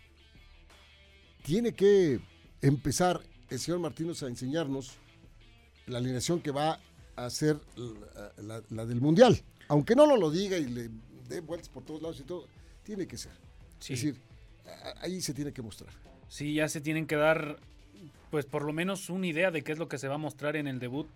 tiene 1.43 1.73
que 1.73 2.21
empezar 2.63 3.21
el 3.49 3.59
señor 3.59 3.81
Martínez 3.81 4.23
a 4.23 4.27
enseñarnos 4.27 4.93
la 5.87 5.99
alineación 5.99 6.41
que 6.41 6.51
va 6.51 6.79
a 7.17 7.31
ser 7.31 7.59
la, 8.39 8.87
del 8.87 9.01
Mundial. 9.01 9.41
Aunque 9.69 9.95
no 9.95 10.07
lo, 10.07 10.17
lo 10.17 10.31
diga 10.31 10.57
y 10.57 10.67
le 10.67 10.91
dé 11.29 11.41
vueltas 11.41 11.69
por 11.69 11.85
todos 11.85 12.03
lados 12.03 12.21
y 12.21 12.25
todo, 12.25 12.47
Tiene 12.83 13.07
que 13.07 13.17
ser. 13.17 13.33
Sí. 13.79 13.95
Es 13.95 14.03
decir, 14.03 14.21
ahí 15.01 15.21
se 15.21 15.35
tiene 15.35 15.53
que 15.53 15.63
mostrar. 15.63 15.93
Sí, 16.29 16.55
ya 16.55 16.69
se 16.69 16.81
tienen 16.81 17.07
que 17.07 17.17
dar, 17.17 17.59
pues 18.31 18.47
por 18.47 18.65
lo 18.65 18.73
menos 18.73 19.09
una 19.11 19.27
idea 19.27 19.51
de 19.51 19.63
qué 19.63 19.73
es 19.73 19.79
lo 19.79 19.89
que 19.89 19.99
se 19.99 20.09
va 20.09 20.17
a 20.17 20.19
mostrar 20.19 20.57
en 20.57 20.67
el 20.67 20.79
debut 20.79 21.09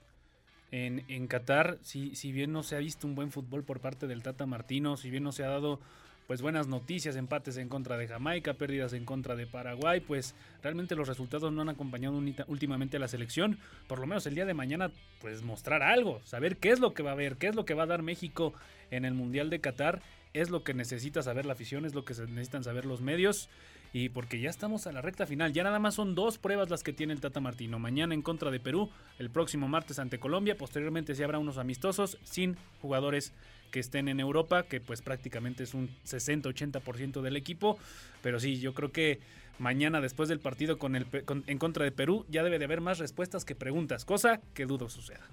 en, 0.70 1.04
en 1.08 1.26
Qatar. 1.26 1.78
Si, 1.82 2.14
si 2.14 2.32
bien 2.32 2.52
no 2.52 2.62
se 2.62 2.76
ha 2.76 2.78
visto 2.78 3.06
un 3.06 3.14
buen 3.14 3.32
fútbol 3.32 3.64
por 3.64 3.80
parte 3.80 4.06
del 4.06 4.22
Tata 4.22 4.46
Martino, 4.46 4.96
si 4.96 5.10
bien 5.10 5.22
no 5.22 5.32
se 5.32 5.44
ha 5.44 5.48
dado 5.48 5.80
pues 6.28 6.42
buenas 6.42 6.68
noticias, 6.68 7.16
empates 7.16 7.56
en 7.56 7.70
contra 7.70 7.97
de 7.97 8.06
Jamaica, 8.06 8.52
pérdidas 8.52 8.92
en 8.92 9.06
contra 9.06 9.35
de 9.35 9.47
Paraguay, 9.47 10.00
pues 10.00 10.35
realmente 10.62 10.94
los 10.94 11.08
resultados 11.08 11.50
no 11.50 11.62
han 11.62 11.70
acompañado 11.70 12.20
últimamente 12.49 12.99
a 12.99 13.00
la 13.00 13.08
selección. 13.08 13.58
Por 13.87 13.99
lo 13.99 14.06
menos 14.06 14.26
el 14.26 14.35
día 14.35 14.44
de 14.44 14.52
mañana, 14.52 14.90
pues 15.23 15.40
mostrar 15.40 15.82
algo, 15.82 16.20
saber 16.26 16.58
qué 16.58 16.68
es 16.68 16.80
lo 16.80 16.92
que 16.92 17.02
va 17.02 17.11
a 17.11 17.12
haber, 17.14 17.37
qué 17.37 17.47
es 17.47 17.54
lo 17.54 17.64
que 17.64 17.73
va 17.73 17.85
a 17.85 17.87
dar 17.87 18.02
México 18.02 18.52
en 18.90 19.06
el 19.06 19.14
Mundial 19.14 19.49
de 19.49 19.61
Qatar, 19.61 20.02
es 20.35 20.50
lo 20.50 20.64
que 20.64 20.75
necesita 20.75 21.23
saber 21.23 21.47
la 21.47 21.52
afición, 21.54 21.85
es 21.85 21.94
lo 21.94 22.04
que 22.04 22.14
necesitan 22.14 22.64
saber 22.64 22.85
los 22.85 23.00
medios. 23.00 23.49
Y 23.92 24.11
porque 24.11 24.38
ya 24.38 24.50
estamos 24.50 24.87
a 24.87 24.92
la 24.92 25.00
recta 25.00 25.26
final, 25.26 25.52
ya 25.54 25.62
nada 25.62 25.78
más 25.78 25.94
son 25.94 26.14
dos 26.14 26.37
pruebas 26.37 26.68
las 26.68 26.82
que 26.82 26.92
tiene 26.92 27.14
el 27.14 27.20
Tata 27.20 27.40
Martino. 27.40 27.78
Mañana 27.78 28.12
en 28.14 28.20
contra 28.20 28.50
de 28.50 28.61
Perú, 28.61 28.90
el 29.18 29.30
próximo 29.30 29.66
martes 29.66 29.99
ante 29.99 30.18
Colombia, 30.18 30.58
posteriormente 30.58 31.14
sí 31.14 31.23
habrá 31.23 31.38
unos 31.38 31.56
amistosos 31.56 32.18
sin 32.23 32.56
jugadores 32.82 33.32
que 33.70 33.80
estén 33.80 34.08
en 34.08 34.20
Europa, 34.20 34.64
que 34.64 34.80
pues 34.80 35.00
prácticamente 35.00 35.64
es 35.64 35.73
un 35.75 35.88
60-80% 36.06 37.23
del 37.23 37.37
equipo. 37.37 37.78
Pero 38.23 38.40
sí, 38.40 38.61
yo 38.61 38.75
creo 38.75 38.92
que 38.92 39.20
mañana 39.58 40.00
después 40.00 40.28
del 40.28 40.40
partido 40.40 40.78
con 40.78 40.94
el, 40.94 41.06
en 41.47 41.58
contra 41.58 41.85
de 41.85 41.92
Perú 41.92 42.26
ya 42.28 42.42
debe 42.42 42.58
de 42.58 42.66
haber 42.66 42.80
más 42.80 42.99
respuestas 42.99 43.44
que 43.44 43.54
preguntas, 43.54 44.04
cosa 44.04 44.40
que 44.54 44.66
dudo 44.66 44.88
suceda. 44.90 45.26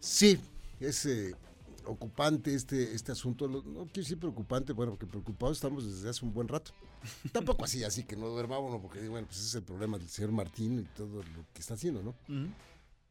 Sí, 0.00 0.38
es 0.80 1.06
eh, 1.06 1.34
ocupante 1.90 2.54
este, 2.54 2.94
este 2.94 3.12
asunto. 3.12 3.48
No 3.48 3.62
quiero 3.62 3.90
decir 3.94 4.18
preocupante, 4.18 4.72
bueno, 4.72 4.92
porque 4.92 5.06
preocupados 5.06 5.58
estamos 5.58 5.84
desde 5.84 6.08
hace 6.08 6.24
un 6.24 6.32
buen 6.32 6.48
rato. 6.48 6.72
Tampoco 7.32 7.64
así, 7.64 7.84
así 7.84 8.04
que 8.04 8.16
no 8.16 8.28
duermámonos, 8.28 8.80
porque 8.80 9.06
bueno, 9.08 9.26
pues 9.26 9.38
ese 9.38 9.48
es 9.48 9.54
el 9.56 9.62
problema 9.62 9.98
del 9.98 10.08
señor 10.08 10.32
Martín 10.32 10.80
y 10.80 10.84
todo 10.96 11.22
lo 11.22 11.44
que 11.52 11.60
está 11.60 11.74
haciendo, 11.74 12.02
¿no? 12.02 12.14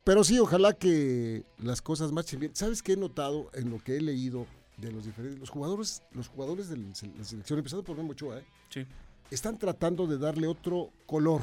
Pero 0.03 0.23
sí, 0.23 0.39
ojalá 0.39 0.73
que 0.73 1.43
las 1.57 1.81
cosas 1.81 2.11
marchen 2.11 2.39
bien. 2.39 2.55
¿Sabes 2.55 2.81
qué 2.81 2.93
he 2.93 2.97
notado 2.97 3.49
en 3.53 3.69
lo 3.69 3.79
que 3.79 3.97
he 3.97 4.01
leído 4.01 4.47
de 4.77 4.91
los 4.91 5.05
diferentes 5.05 5.39
los 5.39 5.49
jugadores, 5.49 6.03
los 6.13 6.27
jugadores 6.27 6.69
de 6.69 6.77
la 6.77 6.95
selección, 6.95 7.59
empezando 7.59 7.83
por 7.83 7.97
Memo 7.97 8.11
Ochoa, 8.11 8.39
¿eh? 8.39 8.45
sí. 8.69 8.85
están 9.29 9.57
tratando 9.57 10.07
de 10.07 10.17
darle 10.17 10.47
otro 10.47 10.91
color 11.05 11.41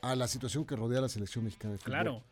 a 0.00 0.14
la 0.14 0.28
situación 0.28 0.64
que 0.64 0.76
rodea 0.76 1.00
a 1.00 1.02
la 1.02 1.08
selección 1.08 1.44
mexicana 1.44 1.72
de 1.72 1.78
fútbol. 1.78 1.92
Claro. 1.92 2.22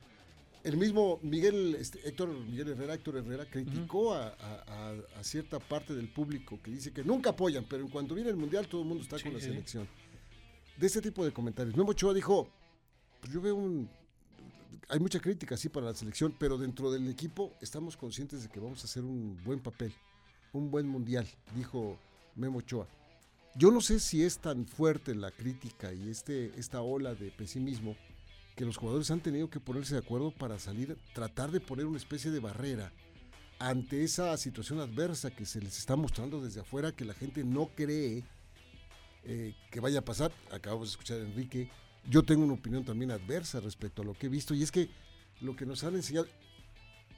El 0.68 0.76
mismo 0.76 1.18
Miguel, 1.22 1.76
este, 1.80 2.06
Héctor 2.06 2.28
Miguel 2.28 2.68
Herrera, 2.68 2.92
Héctor 2.92 3.16
Herrera, 3.16 3.46
criticó 3.46 4.12
a, 4.12 4.36
cierta 5.22 5.58
parte 5.58 5.94
del 5.94 6.10
público 6.10 6.60
que 6.62 6.70
dice 6.70 6.92
que 6.92 7.02
nunca 7.02 7.30
apoyan, 7.30 7.64
pero 7.66 7.82
en 7.84 7.88
cuanto 7.88 8.14
viene 8.14 8.28
el 8.28 8.36
Mundial 8.36 8.68
todo 8.68 8.82
el 8.82 8.86
mundo 8.86 9.02
está 9.02 9.18
con 9.18 9.32
la 9.32 9.40
selección. 9.40 9.88
De 10.76 10.86
ese 10.86 11.00
tipo 11.00 11.24
de 11.24 11.32
comentarios. 11.32 11.74
Memo 11.74 11.92
Ochoa 11.92 12.12
dijo, 12.12 12.50
pues 13.18 13.32
yo 13.32 13.40
veo 13.40 13.54
un, 13.56 13.88
hay 14.90 15.00
mucha 15.00 15.20
crítica, 15.20 15.56
sí, 15.56 15.70
para 15.70 15.86
la 15.86 15.94
selección, 15.94 16.34
pero 16.38 16.58
dentro 16.58 16.90
del 16.90 17.08
equipo 17.08 17.54
estamos 17.62 17.96
conscientes 17.96 18.42
de 18.42 18.50
que 18.50 18.60
vamos 18.60 18.82
a 18.82 18.84
hacer 18.84 19.04
un 19.04 19.42
buen 19.44 19.60
papel, 19.60 19.94
un 20.52 20.70
buen 20.70 20.86
mundial, 20.86 21.26
dijo 21.56 21.98
Memo 22.36 22.58
Ochoa. 22.58 22.86
Yo 23.54 23.70
no 23.70 23.80
sé 23.80 24.00
si 24.00 24.22
es 24.22 24.36
tan 24.36 24.66
fuerte 24.66 25.14
la 25.14 25.30
crítica 25.30 25.94
y 25.94 26.10
este, 26.10 26.52
esta 26.58 26.82
ola 26.82 27.14
de 27.14 27.30
pesimismo 27.30 27.96
que 28.58 28.66
los 28.66 28.76
jugadores 28.76 29.10
han 29.10 29.20
tenido 29.20 29.48
que 29.48 29.60
ponerse 29.60 29.94
de 29.94 30.00
acuerdo 30.00 30.32
para 30.32 30.58
salir, 30.58 30.98
tratar 31.14 31.50
de 31.50 31.60
poner 31.60 31.86
una 31.86 31.96
especie 31.96 32.30
de 32.30 32.40
barrera 32.40 32.92
ante 33.58 34.04
esa 34.04 34.36
situación 34.36 34.80
adversa 34.80 35.30
que 35.30 35.46
se 35.46 35.60
les 35.60 35.78
está 35.78 35.96
mostrando 35.96 36.42
desde 36.42 36.60
afuera, 36.60 36.92
que 36.92 37.04
la 37.04 37.14
gente 37.14 37.44
no 37.44 37.70
cree 37.74 38.24
eh, 39.24 39.54
que 39.70 39.80
vaya 39.80 40.00
a 40.00 40.04
pasar. 40.04 40.32
Acabamos 40.52 40.88
de 40.88 40.90
escuchar 40.90 41.18
a 41.18 41.22
Enrique 41.22 41.70
yo 42.08 42.22
tengo 42.22 42.44
una 42.44 42.54
opinión 42.54 42.84
también 42.84 43.10
adversa 43.10 43.60
respecto 43.60 44.02
a 44.02 44.04
lo 44.04 44.14
que 44.14 44.26
he 44.26 44.30
visto 44.30 44.54
y 44.54 44.62
es 44.62 44.72
que 44.72 44.88
lo 45.40 45.54
que 45.54 45.66
nos 45.66 45.84
han 45.84 45.94
enseñado 45.94 46.26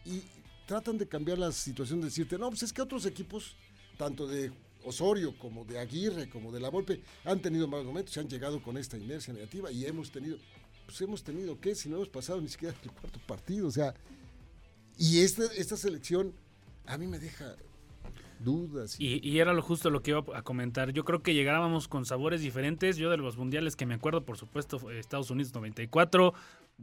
y 0.04 0.22
tratan 0.66 0.98
de 0.98 1.06
cambiar 1.06 1.38
la 1.38 1.52
situación 1.52 2.00
de 2.00 2.06
decirte, 2.06 2.38
no, 2.38 2.48
pues 2.48 2.62
es 2.62 2.72
que 2.72 2.82
otros 2.82 3.06
equipos, 3.06 3.56
tanto 3.96 4.26
de 4.26 4.52
Osorio 4.84 5.36
como 5.38 5.64
de 5.64 5.78
Aguirre, 5.78 6.28
como 6.28 6.50
de 6.52 6.60
La 6.60 6.70
Volpe, 6.70 7.00
han 7.24 7.40
tenido 7.40 7.68
malos 7.68 7.86
momentos, 7.86 8.14
se 8.14 8.20
han 8.20 8.28
llegado 8.28 8.62
con 8.62 8.76
esta 8.76 8.96
inercia 8.96 9.32
negativa 9.32 9.70
y 9.70 9.84
hemos 9.84 10.10
tenido, 10.10 10.38
pues 10.90 11.00
hemos 11.02 11.22
tenido, 11.22 11.60
¿qué? 11.60 11.76
Si 11.76 11.88
no 11.88 11.96
hemos 11.96 12.08
pasado 12.08 12.40
ni 12.40 12.48
siquiera 12.48 12.74
el 12.82 12.90
cuarto 12.90 13.20
partido, 13.26 13.68
o 13.68 13.70
sea, 13.70 13.94
y 14.98 15.20
este, 15.20 15.44
esta 15.56 15.76
selección 15.76 16.32
a 16.84 16.98
mí 16.98 17.06
me 17.06 17.20
deja 17.20 17.54
dudas. 18.40 18.96
Y, 18.98 19.38
era 19.38 19.52
lo 19.52 19.62
justo 19.62 19.88
lo 19.88 20.02
que 20.02 20.10
iba 20.10 20.24
a 20.34 20.42
comentar. 20.42 20.92
Yo 20.92 21.04
creo 21.04 21.22
que 21.22 21.32
llegábamos 21.32 21.86
con 21.86 22.06
sabores 22.06 22.40
diferentes. 22.40 22.96
Yo 22.96 23.08
de 23.08 23.18
los 23.18 23.36
mundiales 23.36 23.76
que 23.76 23.86
me 23.86 23.94
acuerdo, 23.94 24.24
por 24.24 24.36
supuesto, 24.36 24.90
Estados 24.90 25.30
Unidos 25.30 25.54
94. 25.54 26.34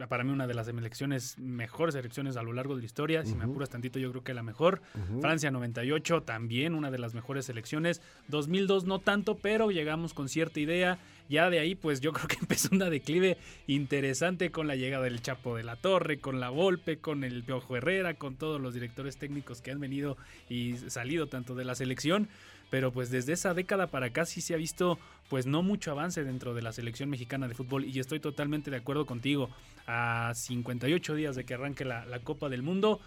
Para 0.10 0.24
mí 0.24 0.32
una 0.32 0.48
de 0.48 0.54
las 0.54 0.68
elecciones, 0.68 1.38
mejores 1.40 1.96
elecciones 1.96 2.38
a 2.38 2.44
lo 2.44 2.54
largo 2.54 2.76
de 2.76 2.82
la 2.82 2.86
historia. 2.86 3.26
Si 3.26 3.36
me 3.36 3.46
apuras 3.46 3.70
tantito, 3.70 4.00
yo 4.00 4.12
creo 4.12 4.24
que 4.24 4.34
la 4.34 4.44
mejor. 4.44 4.82
Francia 5.22 5.52
98, 5.52 6.24
también 6.24 6.76
una 6.76 6.92
de 6.92 7.00
las 7.00 7.14
mejores 7.14 7.50
elecciones. 7.50 8.02
2002 8.28 8.86
no 8.86 9.00
tanto, 9.00 9.36
pero 9.36 9.72
llegamos 9.72 10.14
con 10.14 10.30
cierta 10.30 10.60
idea 10.60 11.00
ya 11.30 11.50
de 11.50 11.60
ahí, 11.60 11.76
pues 11.76 12.00
yo 12.02 12.14
creo 12.14 12.28
que 12.28 12.38
empezó 12.40 12.70
una 12.72 12.90
declive 12.90 13.38
interesante 13.68 14.52
con 14.52 14.68
la 14.68 14.76
llegada 14.76 15.04
del 15.06 15.22
Chapo 15.22 15.56
de 15.56 15.64
la 15.64 15.76
Torre, 15.76 16.20
con 16.20 16.40
la 16.40 16.50
Volpe, 16.50 17.00
con 17.00 17.24
el 17.24 17.44
Piojo 17.44 17.78
Herrera, 17.78 18.16
con 18.16 18.36
todos 18.36 18.62
los 18.62 18.74
directores 18.74 19.18
técnicos 19.18 19.62
que 19.62 19.72
han 19.72 19.80
venido 19.80 20.18
y 20.50 20.76
salido 20.78 21.28
tanto 21.28 21.56
de 21.56 21.66
la 21.66 21.76
selección. 21.76 22.30
Pero 22.70 22.92
pues 22.92 23.10
desde 23.10 23.34
esa 23.34 23.54
década 23.54 23.88
para 23.88 24.08
acá 24.08 24.26
sí 24.26 24.42
se 24.42 24.54
ha 24.54 24.58
visto 24.58 25.00
pues 25.30 25.46
no 25.46 25.64
mucho 25.64 25.92
avance 25.92 26.24
dentro 26.24 26.54
de 26.54 26.62
la 26.62 26.72
selección 26.72 27.10
mexicana 27.10 27.48
de 27.48 27.54
fútbol 27.54 27.86
y 27.86 28.00
estoy 28.00 28.20
totalmente 28.20 28.72
de 28.72 28.78
acuerdo 28.78 29.06
contigo. 29.06 29.50
A 29.88 30.34
58 30.36 31.16
días 31.16 31.36
de 31.36 31.46
que 31.46 31.54
arranque 31.54 31.86
la, 31.86 32.06
la 32.06 32.20
Copa 32.20 32.50
del 32.50 32.62
Mundo, 32.62 33.00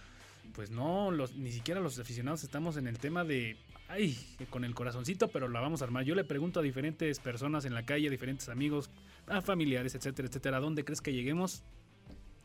pues 0.55 0.71
no, 0.71 1.11
los, 1.11 1.35
ni 1.37 1.52
siquiera 1.52 1.81
los 1.81 1.99
aficionados 1.99 2.43
estamos 2.43 2.76
en 2.76 2.87
el 2.87 2.99
tema 2.99 3.25
de 3.25 3.57
ay, 3.90 4.17
con 4.50 4.64
el 4.64 4.75
corazoncito, 4.75 5.29
pero 5.29 5.49
la 5.49 5.61
vamos 5.61 5.83
a 5.83 5.85
armar. 5.85 6.05
Yo 6.05 6.14
le 6.14 6.25
pregunto 6.25 6.61
a 6.61 6.62
diferentes 6.62 7.19
personas 7.19 7.64
en 7.64 7.75
la 7.75 7.85
calle, 7.85 8.09
a 8.09 8.11
diferentes 8.11 8.49
amigos, 8.49 8.90
a 9.26 9.43
familiares, 9.43 9.95
etcétera, 9.95 10.29
etcétera, 10.29 10.57
¿a 10.59 10.61
dónde 10.61 10.85
crees 10.85 11.00
que 11.00 11.12
lleguemos? 11.12 11.62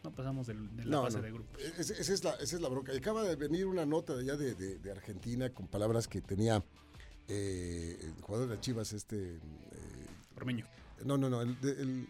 No 0.03 0.11
pasamos 0.11 0.47
de, 0.47 0.55
la 0.83 1.01
fase 1.01 1.21
de 1.21 1.31
grupos. 1.31 1.59
esa, 1.59 1.93
es 1.93 2.23
la, 2.23 2.31
esa, 2.33 2.55
es 2.55 2.61
la, 2.61 2.69
bronca. 2.69 2.91
acaba 2.95 3.23
de 3.23 3.35
venir 3.35 3.65
una 3.65 3.85
nota 3.85 4.15
de 4.15 4.21
allá 4.21 4.37
de, 4.37 4.91
Argentina 4.91 5.49
con 5.49 5.67
palabras 5.67 6.07
que 6.07 6.21
tenía 6.21 6.63
eh, 7.27 7.99
el 8.01 8.21
jugador 8.21 8.49
de 8.49 8.59
Chivas, 8.59 8.93
este... 8.93 9.35
Eh, 9.35 9.39
Ormeño. 10.35 10.65
No, 11.03 11.17
no, 11.17 11.29
no, 11.29 11.41
el, 11.41 11.57
el 11.63 12.07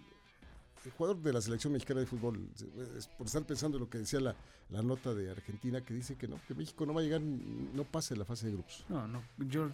el 0.85 0.91
jugador 0.91 1.21
de 1.21 1.33
la 1.33 1.41
selección 1.41 1.73
mexicana 1.73 2.01
de 2.01 2.05
fútbol, 2.05 2.47
es 2.97 3.07
por 3.07 3.27
estar 3.27 3.43
pensando 3.43 3.77
en 3.77 3.83
lo 3.83 3.89
que 3.89 3.97
decía 3.97 4.19
la, 4.19 4.35
nota 4.81 5.13
de 5.13 5.29
Argentina, 5.31 5.81
que 5.81 5.93
dice 5.93 6.15
que 6.15 6.27
no, 6.27 6.39
que 6.47 6.53
México 6.53 6.85
no 6.85 6.93
va 6.93 7.01
a 7.01 7.03
llegar, 7.03 7.21
no 7.21 7.83
pase 7.83 8.15
la 8.15 8.25
fase 8.25 8.47
de 8.47 8.53
grupos. 8.53 8.85
No, 8.89 9.07
no, 9.07 9.23
yo, 9.37 9.69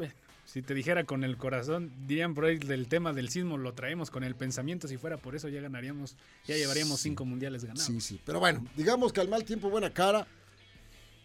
eh, 0.00 0.12
si 0.44 0.62
te 0.62 0.74
dijera 0.74 1.04
con 1.04 1.24
el 1.24 1.36
corazón, 1.36 1.92
dirían 2.06 2.34
por 2.34 2.44
ahí 2.44 2.58
del 2.58 2.88
tema 2.88 3.12
del 3.12 3.30
sismo, 3.30 3.56
lo 3.58 3.72
traemos 3.74 4.10
con 4.10 4.22
el 4.22 4.34
pensamiento, 4.34 4.86
si 4.86 4.96
fuera 4.96 5.16
por 5.16 5.34
eso 5.34 5.48
ya 5.48 5.60
ganaríamos, 5.60 6.16
ya 6.46 6.56
llevaríamos 6.56 7.00
cinco 7.00 7.24
mundiales 7.24 7.64
ganados. 7.64 7.84
Sí, 7.84 8.00
sí, 8.00 8.20
pero 8.24 8.40
bueno, 8.40 8.66
digamos 8.76 9.12
que 9.12 9.20
al 9.20 9.28
mal 9.28 9.44
tiempo 9.44 9.70
buena 9.70 9.90
cara 9.90 10.26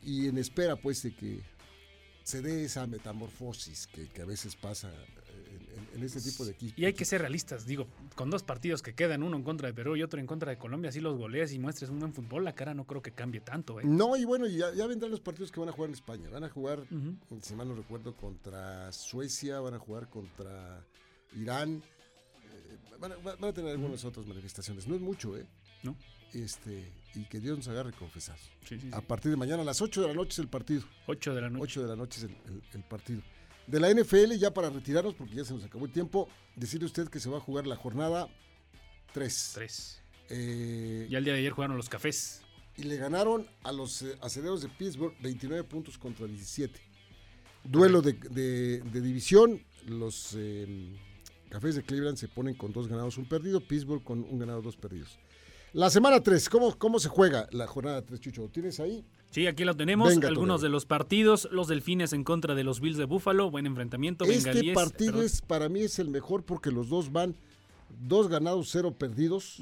y 0.01 0.27
en 0.27 0.38
espera 0.38 0.75
pues 0.75 1.03
de 1.03 1.13
que 1.13 1.41
se 2.25 2.41
dé 2.41 2.65
esa 2.65 2.88
metamorfosis 2.88 3.86
que, 3.86 4.08
que 4.08 4.24
a 4.24 4.25
veces 4.25 4.55
pasa 4.55 4.91
en, 5.94 6.03
este 6.03 6.20
tipo 6.20 6.44
de 6.44 6.53
equipos. 6.53 6.79
Y 6.79 6.86
hay 6.86 6.94
que 6.94 7.05
ser 7.05 7.22
realistas, 7.22 7.67
digo, 7.67 7.86
con 8.15 8.32
dos 8.32 8.41
partidos 8.41 8.82
que 8.82 8.96
quedan, 8.96 9.22
uno 9.22 9.38
en 9.38 9.44
contra 9.44 9.67
de 9.67 9.75
Perú 9.75 9.96
y 9.96 10.01
otro 10.01 10.20
en 10.20 10.25
contra 10.25 10.50
de 10.50 10.58
Colombia, 10.58 10.91
si 10.91 11.01
los 11.01 11.20
goleas 11.20 11.53
y 11.53 11.60
muestres 11.60 11.91
un 11.91 12.00
buen 12.00 12.13
fútbol, 12.13 12.44
la 12.44 12.55
cara 12.55 12.74
no 12.74 12.86
creo 12.86 13.03
que 13.03 13.12
cambie 13.12 13.41
tanto. 13.41 13.79
¿eh? 13.79 13.84
No, 13.86 14.17
y 14.17 14.25
bueno, 14.25 14.48
ya, 14.48 14.74
ya, 14.74 14.88
vendrán 14.88 15.12
los 15.12 15.20
partidos 15.20 15.51
que 15.51 15.60
van 15.60 15.70
a 15.70 15.72
jugar 15.72 15.89
en 15.89 15.94
España. 15.94 16.27
Van 16.32 16.44
a 16.44 16.50
jugar, 16.50 16.84
si 17.41 17.53
mal 17.53 17.67
no 17.67 17.75
recuerdo, 17.75 18.15
contra 18.15 18.91
Suecia, 18.91 19.60
van 19.60 19.75
a 19.75 19.79
jugar 19.79 20.10
contra 20.10 20.84
Irán. 21.36 21.84
Eh, 22.44 22.98
van, 23.00 23.12
a, 23.12 23.53
tener 23.53 23.70
algunas 23.70 24.03
otras 24.03 24.25
manifestaciones. 24.25 24.88
No 24.88 24.96
es 24.96 25.01
mucho, 25.01 25.38
¿eh? 25.38 25.46
No. 25.86 25.96
Este, 26.34 26.92
y 27.13 27.24
que 27.25 27.39
Dios 27.39 27.58
nos 27.58 27.68
agarre 27.70 27.94
confesar. 27.94 28.38
A 28.92 29.01
partir 29.01 29.32
de 29.32 29.38
mañana 29.38 29.62
a 29.62 29.65
las 29.65 29.82
8 29.82 30.01
de 30.01 30.08
la 30.08 30.13
noche 30.13 30.32
es 30.32 30.39
el 30.39 30.50
partido. 30.50 30.84
8 31.08 31.34
de 31.34 31.42
la 31.42 31.50
noche. 31.50 31.63
8 31.63 31.82
de 31.84 31.88
la 31.88 31.96
noche 31.96 32.20
es 32.20 32.75
el 32.75 32.84
partido. 32.84 33.22
De 33.68 33.80
la 33.80 33.89
NFL, 33.89 34.34
ya 34.38 34.54
para 34.54 34.70
retirarnos, 34.70 35.15
porque 35.15 35.36
ya 35.36 35.46
se 35.46 35.54
nos 35.54 35.63
acabó 35.63 35.86
el 35.86 35.92
tiempo, 35.92 36.30
decirle 36.56 36.86
usted 36.86 37.08
que 37.08 37.20
se 37.20 37.30
va 37.30 37.38
a 37.38 37.39
jugar 37.39 37.65
la 37.65 37.75
jornada 37.75 38.27
3. 39.13 39.51
3. 39.56 40.01
Eh, 40.30 41.08
ya 41.10 41.18
el 41.18 41.24
día 41.24 41.34
de 41.34 41.39
ayer 41.39 41.51
jugaron 41.51 41.77
los 41.77 41.89
cafés. 41.89 42.42
Y 42.77 42.84
le 42.84 42.98
ganaron 42.98 43.48
a 43.63 43.72
los 43.72 44.01
eh, 44.01 44.18
aceleros 44.22 44.62
de 44.62 44.70
Pittsburgh 44.70 45.15
29 45.22 45.63
puntos 45.63 45.98
contra 45.98 46.27
17. 46.27 46.80
Duelo 47.63 48.01
de, 48.01 48.82
división, 48.92 49.63
los 49.88 50.36
eh, 50.38 50.96
cafés 51.50 51.75
de 51.75 51.84
Cleveland 51.84 52.18
se 52.18 52.27
ponen 52.27 52.54
con 52.54 52.72
dos 52.72 52.88
ganados, 52.88 53.18
un 53.18 53.25
perdido, 53.25 53.62
Pittsburgh 53.62 54.04
con 54.04 54.20
un 54.20 54.38
ganado, 54.38 54.62
dos 54.62 54.77
perdidos. 54.77 55.18
La 55.75 55.89
semana 55.89 56.24
3, 56.24 56.48
¿cómo, 56.48 56.77
¿cómo 56.77 57.00
se 57.00 57.10
juega 57.10 57.50
la 57.51 57.67
jornada 57.67 58.01
3, 58.01 58.17
Chucho? 58.22 58.48
¿Tienes 58.48 58.79
ahí? 58.79 59.03
Sí, 59.32 59.46
aquí 59.46 59.65
lo 59.65 59.75
tenemos. 59.75 60.08
Venga, 60.08 60.29
Algunos 60.29 60.62
de 60.62 60.70
los 60.70 60.86
partidos. 60.86 61.50
Los 61.51 61.67
Delfines 61.67 62.13
en 62.13 62.24
contra 62.24 62.55
de 62.55 62.63
los 62.63 62.79
Bills 62.79 62.96
de 62.96 63.03
Buffalo. 63.03 63.51
Buen 63.51 63.65
enfrentamiento. 63.65 64.24
Este 64.24 64.51
Bengalíes, 64.51 64.74
partido 64.74 65.12
perdón. 65.12 65.25
es 65.25 65.41
para 65.41 65.67
mí 65.67 65.82
es 65.82 66.00
el 66.00 66.08
mejor 66.08 66.46
porque 66.46 66.72
los 66.72 66.88
dos 66.88 67.12
van 67.12 67.36
dos 67.89 68.29
ganados, 68.29 68.70
cero 68.72 68.96
perdidos. 68.98 69.62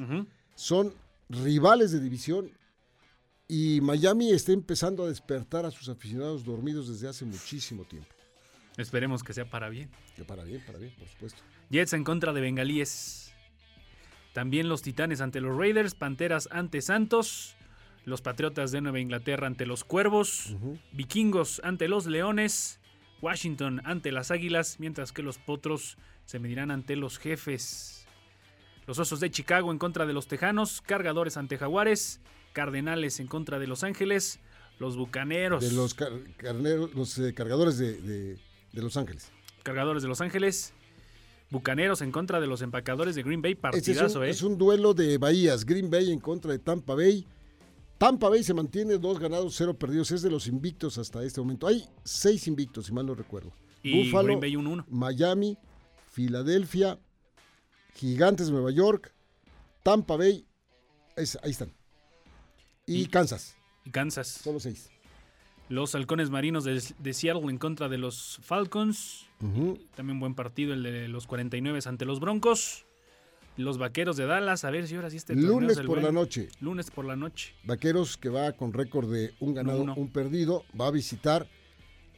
Son 0.53 0.93
rivales 1.29 1.91
de 1.91 2.00
división 2.00 2.51
y 3.48 3.82
Miami 3.82 4.29
está 4.34 4.51
empezando 4.51 5.05
a 5.05 5.08
despertar 5.08 5.65
a 5.65 5.72
sus 5.72 5.89
aficionados 5.89 6.43
dormidos 6.43 6.89
desde 6.89 7.08
hace 7.08 7.25
muchísimo 7.25 7.86
tiempo. 7.86 8.10
Esperemos 8.77 9.24
que 9.24 9.34
sea 9.34 9.50
para 9.50 9.67
bien. 9.67 9.89
Que 10.15 10.24
para 10.24 10.43
bien, 10.43 10.62
para 10.63 10.77
bien, 10.77 10.93
por 10.96 11.08
supuesto. 11.08 11.41
Jets 11.72 11.93
en 11.93 12.03
contra 12.03 12.34
de 12.34 12.41
Bengalíes. 12.41 13.32
También 14.33 14.67
los 14.67 14.81
Titanes 14.81 15.21
ante 15.21 15.41
los 15.41 15.55
Raiders. 15.57 15.95
Panteras 15.95 16.49
ante 16.51 16.81
Santos. 16.81 17.55
Los 18.05 18.21
Patriotas 18.21 18.71
de 18.71 18.81
Nueva 18.81 18.99
Inglaterra 18.99 19.47
ante 19.47 19.65
los 19.65 19.83
Cuervos. 19.83 20.55
Vikingos 20.91 21.61
ante 21.63 21.87
los 21.87 22.05
Leones. 22.07 22.79
Washington 23.21 23.81
ante 23.85 24.11
las 24.11 24.31
Águilas. 24.31 24.77
Mientras 24.79 25.11
que 25.13 25.21
los 25.23 25.37
Potros 25.37 25.97
se 26.25 26.39
medirán 26.39 26.71
ante 26.71 26.95
los 26.95 27.17
Jefes. 27.19 28.05
Los 28.87 28.99
Osos 28.99 29.19
de 29.21 29.31
Chicago 29.31 29.71
en 29.71 29.77
contra 29.77 30.05
de 30.05 30.13
los 30.13 30.27
Tejanos. 30.27 30.81
Cargadores 30.81 31.37
ante 31.37 31.57
Jaguares. 31.57 32.19
Cardenales 32.53 33.19
en 33.19 33.27
contra 33.27 33.59
de 33.59 33.67
Los 33.67 33.83
Ángeles. 33.83 34.39
Los 34.79 34.97
Bucaneros. 34.97 35.63
De 35.63 35.71
los, 35.75 35.93
car- 35.93 36.11
carneros, 36.37 36.93
los 36.95 37.17
eh, 37.19 37.33
cargadores 37.33 37.77
de, 37.77 38.01
de- 38.01 38.35
de 38.73 38.81
Los 38.81 38.97
Ángeles. 38.97 39.31
Cargadores 39.63 40.01
de 40.03 40.09
Los 40.09 40.19
Ángeles. 40.19 40.73
Bucaneros 41.53 42.01
en 42.01 42.12
contra 42.12 42.41
de 42.41 42.48
los 42.48 42.62
empacadores 42.63 43.13
de 43.15 43.22
Green 43.24 43.41
Bay. 43.41 43.51
Este 43.53 43.91
es 43.91 43.98
Partidazo, 43.98 44.19
un, 44.19 44.25
¿eh? 44.25 44.29
es 44.31 44.41
un 44.41 44.57
duelo 44.57 44.93
de 44.95 45.17
Bahías. 45.19 45.63
Green 45.65 45.89
Bay 45.89 46.12
en 46.12 46.19
contra 46.19 46.51
de 46.51 46.57
Tampa 46.60 46.95
Bay. 46.95 47.25
Tampa 48.00 48.27
Bay 48.27 48.43
se 48.43 48.53
mantiene 48.55 48.98
dos 48.98 49.19
ganados, 49.19 49.53
cero 49.55 49.77
perdidos. 49.77 50.12
Es 50.12 50.24
de 50.24 50.31
los 50.31 50.48
invictos 50.48 50.98
hasta 50.98 51.24
este 51.24 51.39
momento. 51.39 51.67
Hay 51.67 51.86
seis 52.03 52.48
invictos, 52.48 52.88
si 52.88 52.91
mal 52.91 53.05
no 53.05 53.13
recuerdo. 53.15 53.53
Y 53.83 54.05
Buffalo, 54.05 54.25
Green 54.25 54.39
Bay 54.39 54.55
1-1. 54.55 54.86
Miami, 54.89 55.57
Filadelfia, 56.12 57.00
Gigantes 57.95 58.48
de 58.48 58.53
Nueva 58.53 58.72
York, 58.72 59.13
Tampa 59.83 60.17
Bay. 60.17 60.45
es- 61.15 61.38
ahí 61.43 61.51
están. 61.51 61.72
Y, 62.88 63.01
Y- 63.01 63.05
Kansas. 63.05 63.55
Y 63.86 63.91
Kansas. 63.91 64.27
Solo 64.27 64.60
seis. 64.60 64.89
Los 65.74 65.96
halcones 65.96 66.30
marinos 66.30 66.63
de, 66.65 66.80
de 67.00 67.13
Seattle 67.13 67.50
en 67.50 67.58
contra 67.58 67.89
de 67.89 67.98
los 67.98 68.38
Falcons. 68.44 69.25
También 69.96 70.20
buen 70.20 70.36
partido 70.36 70.72
el 70.72 70.84
de 70.84 71.08
los 71.08 71.25
49 71.25 71.80
ante 71.88 72.06
los 72.06 72.20
Broncos. 72.20 72.86
Los 73.58 73.80
vaqueros 73.80 74.15
de 74.15 74.27
Dallas. 74.27 74.65
A 74.65 74.70
ver 74.70 74.88
si 74.88 74.94
ahora 74.94 75.10
sí 75.10 75.18
este 75.18 75.36
Lunes 75.36 75.80
por 75.80 76.00
la 76.00 76.12
noche. 76.12 76.50
Lunes 76.62 76.92
por 76.92 77.06
la 77.06 77.15
noche. 77.15 77.56
Vaqueros, 77.63 78.18
que 78.18 78.30
va 78.30 78.51
con 78.51 78.72
récord 78.72 79.12
de 79.12 79.34
un 79.39 79.56
ganado, 79.56 79.82
un 79.96 80.12
perdido, 80.12 80.63
va 80.80 80.89
a 80.89 80.92
visitar 80.92 81.48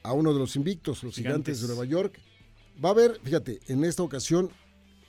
a 0.04 0.12
uno 0.12 0.34
de 0.34 0.40
los 0.40 0.58
invictos, 0.58 1.02
los 1.06 1.16
gigantes, 1.16 1.58
Gigantes. 1.58 1.62
de 1.62 1.68
Nueva 1.70 1.86
York. 1.86 2.20
Va 2.84 2.90
a 2.90 2.92
haber, 2.92 3.22
fíjate, 3.24 3.62
en 3.68 3.86
esta 3.86 4.04
ocasión, 4.04 4.50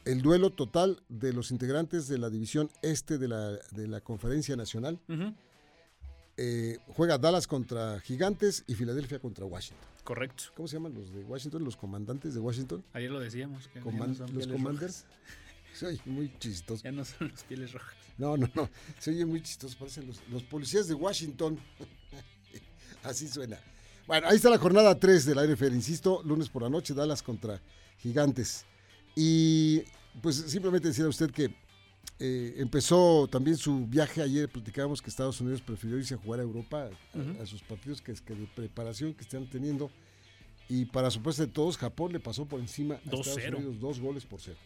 el 0.05 0.23
duelo 0.23 0.51
total 0.51 1.03
de 1.09 1.33
los 1.33 1.51
integrantes 1.51 2.07
de 2.07 2.19
la 2.19 2.31
división 2.31 2.71
este 2.83 3.19
de 3.19 3.27
la, 3.27 3.59
de 3.73 3.89
la 3.89 4.01
Conferencia 4.03 4.55
Nacional. 4.55 5.01
Ujú, 5.09 5.35
Eh, 6.39 6.79
juega 6.89 7.17
Dallas 7.19 7.47
contra 7.47 7.99
Gigantes 8.01 8.63
y 8.67 8.75
Filadelfia 8.75 9.19
contra 9.19 9.45
Washington. 9.47 9.87
Correcto. 10.05 10.45
¿Cómo 10.55 10.69
se 10.69 10.77
llaman 10.77 10.95
los 10.95 11.13
de 11.13 11.25
Washington? 11.25 11.65
¿Los 11.65 11.77
comandantes 11.77 12.35
de 12.35 12.41
Washington? 12.41 12.85
Ayer 12.93 13.11
lo 13.11 13.21
decíamos. 13.21 13.69
que 13.69 13.81
Coman- 13.81 14.17
no 14.19 14.27
¿Los 14.29 14.47
commanders? 14.47 15.05
rojas. 15.05 15.05
Se 15.75 15.87
oye 15.87 16.01
muy 16.07 16.33
chistoso. 16.39 16.83
Ya 16.85 16.93
no 16.93 17.05
son 17.05 17.29
los 17.29 17.43
pieles 17.45 17.73
rojas. 17.73 17.95
No, 18.19 18.37
no, 18.37 18.49
no. 18.55 18.69
Se 18.99 19.11
oye 19.11 19.25
muy 19.27 19.43
chistoso. 19.43 19.77
Parecen 19.79 20.07
los, 20.07 20.21
los 20.31 20.43
policías 20.45 20.87
de 20.89 20.95
Washington. 20.95 21.59
Así 23.03 23.29
suena. 23.29 23.59
Bueno, 24.07 24.29
ahí 24.29 24.37
está 24.37 24.49
la 24.51 24.59
jornada 24.59 24.99
3 24.99 25.25
de 25.25 25.35
la 25.35 25.45
NFL. 25.47 25.75
Insisto, 25.75 26.23
lunes 26.25 26.49
por 26.49 26.63
la 26.63 26.69
noche, 26.71 26.95
Dallas 26.95 27.23
contra 27.23 27.61
Gigantes. 27.99 28.65
Y 29.15 29.83
pues 30.23 30.37
simplemente 30.37 30.89
decir 30.89 31.05
a 31.05 31.09
usted 31.09 31.31
que 31.31 31.55
eh, 32.19 32.55
empezó 32.59 33.29
también 33.29 33.57
su 33.57 33.87
viaje. 33.87 34.23
Ayer 34.23 34.49
platicábamos 34.49 35.03
que 35.03 35.11
Estados 35.11 35.41
Unidos 35.41 35.61
prefirió 35.61 35.99
irse 35.99 36.15
a 36.15 36.19
jugar 36.19 36.41
a 36.41 36.43
Europa, 36.43 36.89
a, 37.15 37.19
Ujú. 37.19 37.43
a 37.43 37.47
sus 37.47 37.63
partidos 37.63 38.01
que, 38.01 38.15
que 38.15 38.35
de 38.35 38.47
preparación 38.55 39.15
que 39.15 39.23
están 39.23 39.47
teniendo. 39.49 39.91
Y 40.69 40.87
para 40.87 41.11
sorpresa 41.11 41.45
de 41.47 41.53
todos, 41.53 41.77
Japón 41.79 42.13
le 42.13 42.21
pasó 42.21 42.47
por 42.47 42.59
encima 42.61 42.95
a 42.95 42.99
Estados 42.99 43.37
2-0. 43.37 43.57
Unidos 43.57 43.81
dos 43.81 44.01
goles 44.01 44.25
por 44.25 44.41
cero. 44.41 44.57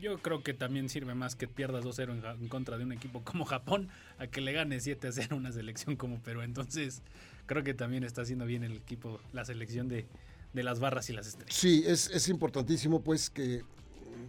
Yo 0.00 0.18
creo 0.20 0.42
que 0.42 0.54
también 0.54 0.88
sirve 0.88 1.14
más 1.14 1.36
que 1.36 1.46
pierdas 1.46 1.84
2-0 1.84 2.34
en, 2.36 2.42
en 2.42 2.48
contra 2.48 2.76
de 2.78 2.84
un 2.84 2.92
equipo 2.92 3.22
como 3.22 3.44
Japón 3.44 3.88
a 4.18 4.26
que 4.26 4.40
le 4.40 4.52
gane 4.52 4.78
7-0 4.78 5.30
a 5.32 5.34
una 5.36 5.52
selección 5.52 5.94
como 5.96 6.18
Perú. 6.20 6.40
Entonces, 6.42 7.02
creo 7.46 7.62
que 7.62 7.74
también 7.74 8.02
está 8.02 8.22
haciendo 8.22 8.44
bien 8.46 8.64
el 8.64 8.72
equipo, 8.72 9.20
la 9.32 9.44
selección 9.44 9.88
de, 9.88 10.06
de 10.52 10.62
las 10.64 10.80
barras 10.80 11.08
y 11.10 11.12
las 11.12 11.28
estrellas. 11.28 11.54
Sí, 11.54 11.84
es, 11.86 12.10
es 12.10 12.28
importantísimo 12.28 13.02
pues 13.02 13.30
que 13.30 13.62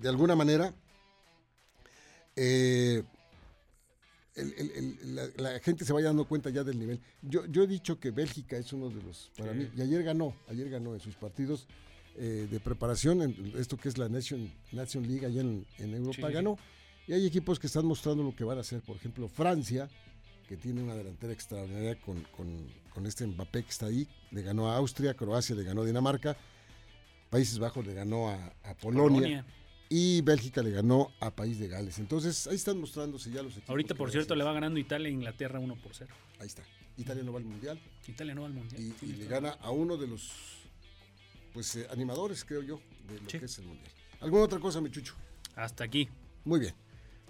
de 0.01 0.09
alguna 0.09 0.35
manera 0.35 0.75
eh, 2.35 3.03
el- 4.35 4.53
el- 4.57 4.71
el- 4.71 5.15
la, 5.15 5.27
la 5.37 5.59
gente 5.59 5.85
se 5.85 5.93
vaya 5.93 6.07
dando 6.07 6.25
cuenta 6.27 6.49
ya 6.49 6.63
del 6.63 6.77
nivel. 6.77 6.99
Yo, 7.21 7.45
yo 7.45 7.63
he 7.63 7.67
dicho 7.67 7.99
que 7.99 8.11
Bélgica 8.11 8.57
es 8.57 8.73
uno 8.73 8.89
de 8.89 9.01
los, 9.01 9.31
para 9.37 9.53
Sí. 9.53 9.59
mí, 9.59 9.69
y 9.77 9.81
ayer 9.81 10.03
ganó, 10.03 10.35
ayer 10.49 10.69
ganó 10.69 10.93
en 10.93 10.99
sus 10.99 11.15
partidos 11.15 11.67
eh, 12.17 12.47
de 12.49 12.59
preparación, 12.61 13.21
en 13.21 13.53
esto 13.57 13.75
que 13.77 13.89
es 13.89 13.97
la 13.97 14.07
Nation, 14.07 14.49
Nation 14.71 15.05
League 15.07 15.25
allá 15.25 15.41
en, 15.41 15.65
en 15.79 15.93
Europa, 15.95 16.27
Sí. 16.27 16.33
ganó. 16.33 16.57
Y 17.07 17.13
hay 17.13 17.25
equipos 17.25 17.59
que 17.59 17.67
están 17.67 17.85
mostrando 17.85 18.23
lo 18.23 18.33
que 18.35 18.43
van 18.45 18.57
a 18.57 18.61
hacer. 18.61 18.81
Por 18.81 18.95
ejemplo, 18.95 19.27
Francia, 19.27 19.89
que 20.47 20.55
tiene 20.57 20.81
una 20.81 20.95
delantera 20.95 21.33
extraordinaria 21.33 21.99
con, 21.99 22.21
con- 22.35 22.67
con 22.93 23.05
este 23.05 23.27
Mbappé 23.27 23.63
que 23.63 23.69
está 23.69 23.87
ahí, 23.87 24.07
le 24.31 24.41
ganó 24.43 24.71
a 24.71 24.77
Austria, 24.77 25.13
Croacia 25.13 25.55
le 25.55 25.63
ganó 25.63 25.81
a 25.81 25.85
Dinamarca, 25.85 26.37
Países 27.29 27.59
Bajos 27.59 27.85
le 27.85 27.93
ganó 27.93 28.29
a, 28.29 28.35
a 28.63 28.73
Polonia, 28.75 29.19
Polonia. 29.19 29.45
Y 29.89 30.21
Bélgica 30.21 30.61
le 30.63 30.71
ganó 30.71 31.11
a 31.19 31.31
País 31.35 31.59
de 31.59 31.67
Gales. 31.67 31.99
Entonces, 31.99 32.47
ahí 32.47 32.55
están 32.55 32.79
mostrándose 32.79 33.29
ya 33.31 33.41
los 33.43 33.53
equipos. 33.53 33.69
Ahorita, 33.69 33.95
por 33.95 34.11
cierto, 34.11 34.35
le 34.35 34.43
va 34.43 34.53
ganando 34.53 34.79
Italia 34.79 35.07
e 35.09 35.11
Inglaterra 35.11 35.59
1 35.59 35.75
por 35.81 35.93
0. 35.95 36.13
Ahí 36.39 36.47
está. 36.47 36.63
Italia 36.97 37.23
no 37.23 37.33
va 37.33 37.39
al 37.39 37.45
Mundial 37.45 37.77
Italia 38.07 38.33
no 38.33 38.41
va 38.41 38.47
al 38.47 38.53
Mundial. 38.53 38.81
y, 39.01 39.05
le 39.07 39.25
gana 39.27 39.49
a 39.61 39.69
uno 39.71 39.97
de 39.97 40.07
los 40.07 40.31
pues 41.53 41.75
eh, 41.75 41.87
animadores, 41.91 42.43
creo 42.45 42.61
yo, 42.61 42.79
de 43.07 43.19
lo 43.19 43.29
Sí. 43.29 43.37
que 43.39 43.45
es 43.45 43.57
el 43.59 43.65
Mundial. 43.65 43.91
¿Alguna 44.21 44.43
otra 44.43 44.59
cosa, 44.59 44.79
mi 44.81 44.89
chucho? 44.89 45.13
Hasta 45.55 45.83
aquí. 45.83 46.07
Muy 46.45 46.59
bien. 46.59 46.73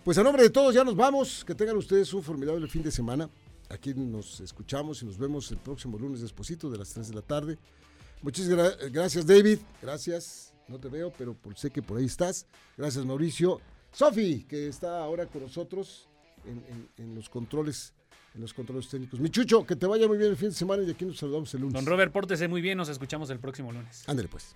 Pues 0.04 0.18
a 0.20 0.24
nombre 0.24 0.44
de 0.44 0.50
todos 0.52 0.74
ya 0.74 0.84
nos 0.84 0.96
vamos. 0.96 1.44
Que 1.46 1.56
tengan 1.56 1.76
ustedes 1.78 2.14
un 2.14 2.22
formidable 2.24 2.68
fin 2.68 2.84
de 2.84 2.92
semana. 2.92 3.30
Aquí 3.70 3.94
nos 3.96 4.40
escuchamos 4.40 5.02
y 5.02 5.06
nos 5.06 5.18
vemos 5.18 5.50
el 5.52 5.58
próximo 5.58 5.98
lunes 5.98 6.22
despuesito 6.22 6.70
de 6.70 6.78
las 6.78 6.94
3 6.94 7.08
de 7.10 7.16
la 7.16 7.22
tarde. 7.24 7.58
Muchas 8.22 8.48
gra- 8.50 8.92
gracias, 8.92 9.26
David. 9.26 9.60
Gracias. 9.82 10.54
No 10.68 10.80
te 10.80 10.90
veo, 10.90 11.12
pero 11.18 11.34
por- 11.34 11.56
sé 11.58 11.70
que 11.70 11.82
por 11.82 11.98
ahí 11.98 12.06
estás. 12.06 12.46
Gracias, 12.78 13.06
Mauricio. 13.06 13.60
Sofi, 13.92 14.44
que 14.44 14.68
está 14.68 15.00
ahora 15.04 15.26
con 15.28 15.44
nosotros 15.44 16.08
en, 16.46 16.64
en- 16.68 16.90
en 16.98 17.16
los 17.16 17.30
controles, 17.30 17.94
en 18.34 18.42
los 18.42 18.54
controles 18.54 18.90
técnicos. 18.90 19.20
Mi 19.20 19.30
chucho, 19.30 19.66
que 19.66 19.76
te 19.76 19.86
vaya 19.86 20.08
muy 20.08 20.18
bien 20.18 20.32
el 20.32 20.38
fin 20.38 20.50
de 20.50 20.56
semana 20.56 20.84
y 20.84 20.92
aquí 20.92 21.06
nos 21.06 21.18
saludamos 21.18 21.54
el 21.54 21.62
lunes. 21.62 21.74
Don 21.76 21.86
Robert, 21.86 22.12
pórtese 22.12 22.48
muy 22.48 22.62
bien. 22.62 22.78
Nos 22.78 22.90
escuchamos 22.90 23.30
el 23.30 23.40
próximo 23.40 23.72
lunes. 23.72 24.04
Ándale 24.10 24.28
pues. 24.28 24.56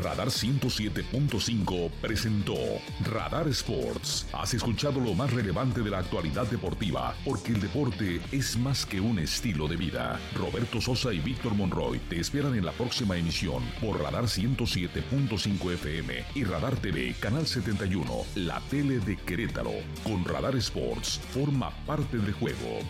Radar 0.00 0.28
107.5 0.28 1.90
presentó 2.00 2.54
Radar 3.04 3.48
Sports. 3.48 4.26
Has 4.32 4.54
escuchado 4.54 4.98
lo 4.98 5.14
más 5.14 5.32
relevante 5.32 5.82
de 5.82 5.90
la 5.90 5.98
actualidad 5.98 6.46
deportiva, 6.46 7.14
porque 7.24 7.52
el 7.52 7.60
deporte 7.60 8.20
es 8.32 8.56
más 8.56 8.86
que 8.86 9.00
un 9.00 9.18
estilo 9.18 9.68
de 9.68 9.76
vida. 9.76 10.18
Roberto 10.34 10.80
Sosa 10.80 11.12
y 11.12 11.20
Víctor 11.20 11.54
Monroy 11.54 11.98
te 12.08 12.18
esperan 12.18 12.54
en 12.54 12.64
la 12.64 12.72
próxima 12.72 13.16
emisión 13.16 13.62
por 13.80 14.00
Radar 14.00 14.24
107.5 14.24 15.72
FM 15.74 16.24
y 16.34 16.44
Radar 16.44 16.76
TV, 16.76 17.14
Canal 17.20 17.46
71, 17.46 18.24
la 18.36 18.60
tele 18.70 19.00
de 19.00 19.16
Querétaro. 19.16 19.72
Con 20.02 20.24
Radar 20.24 20.56
Sports, 20.56 21.20
forma 21.32 21.70
parte 21.84 22.16
del 22.16 22.32
juego. 22.32 22.80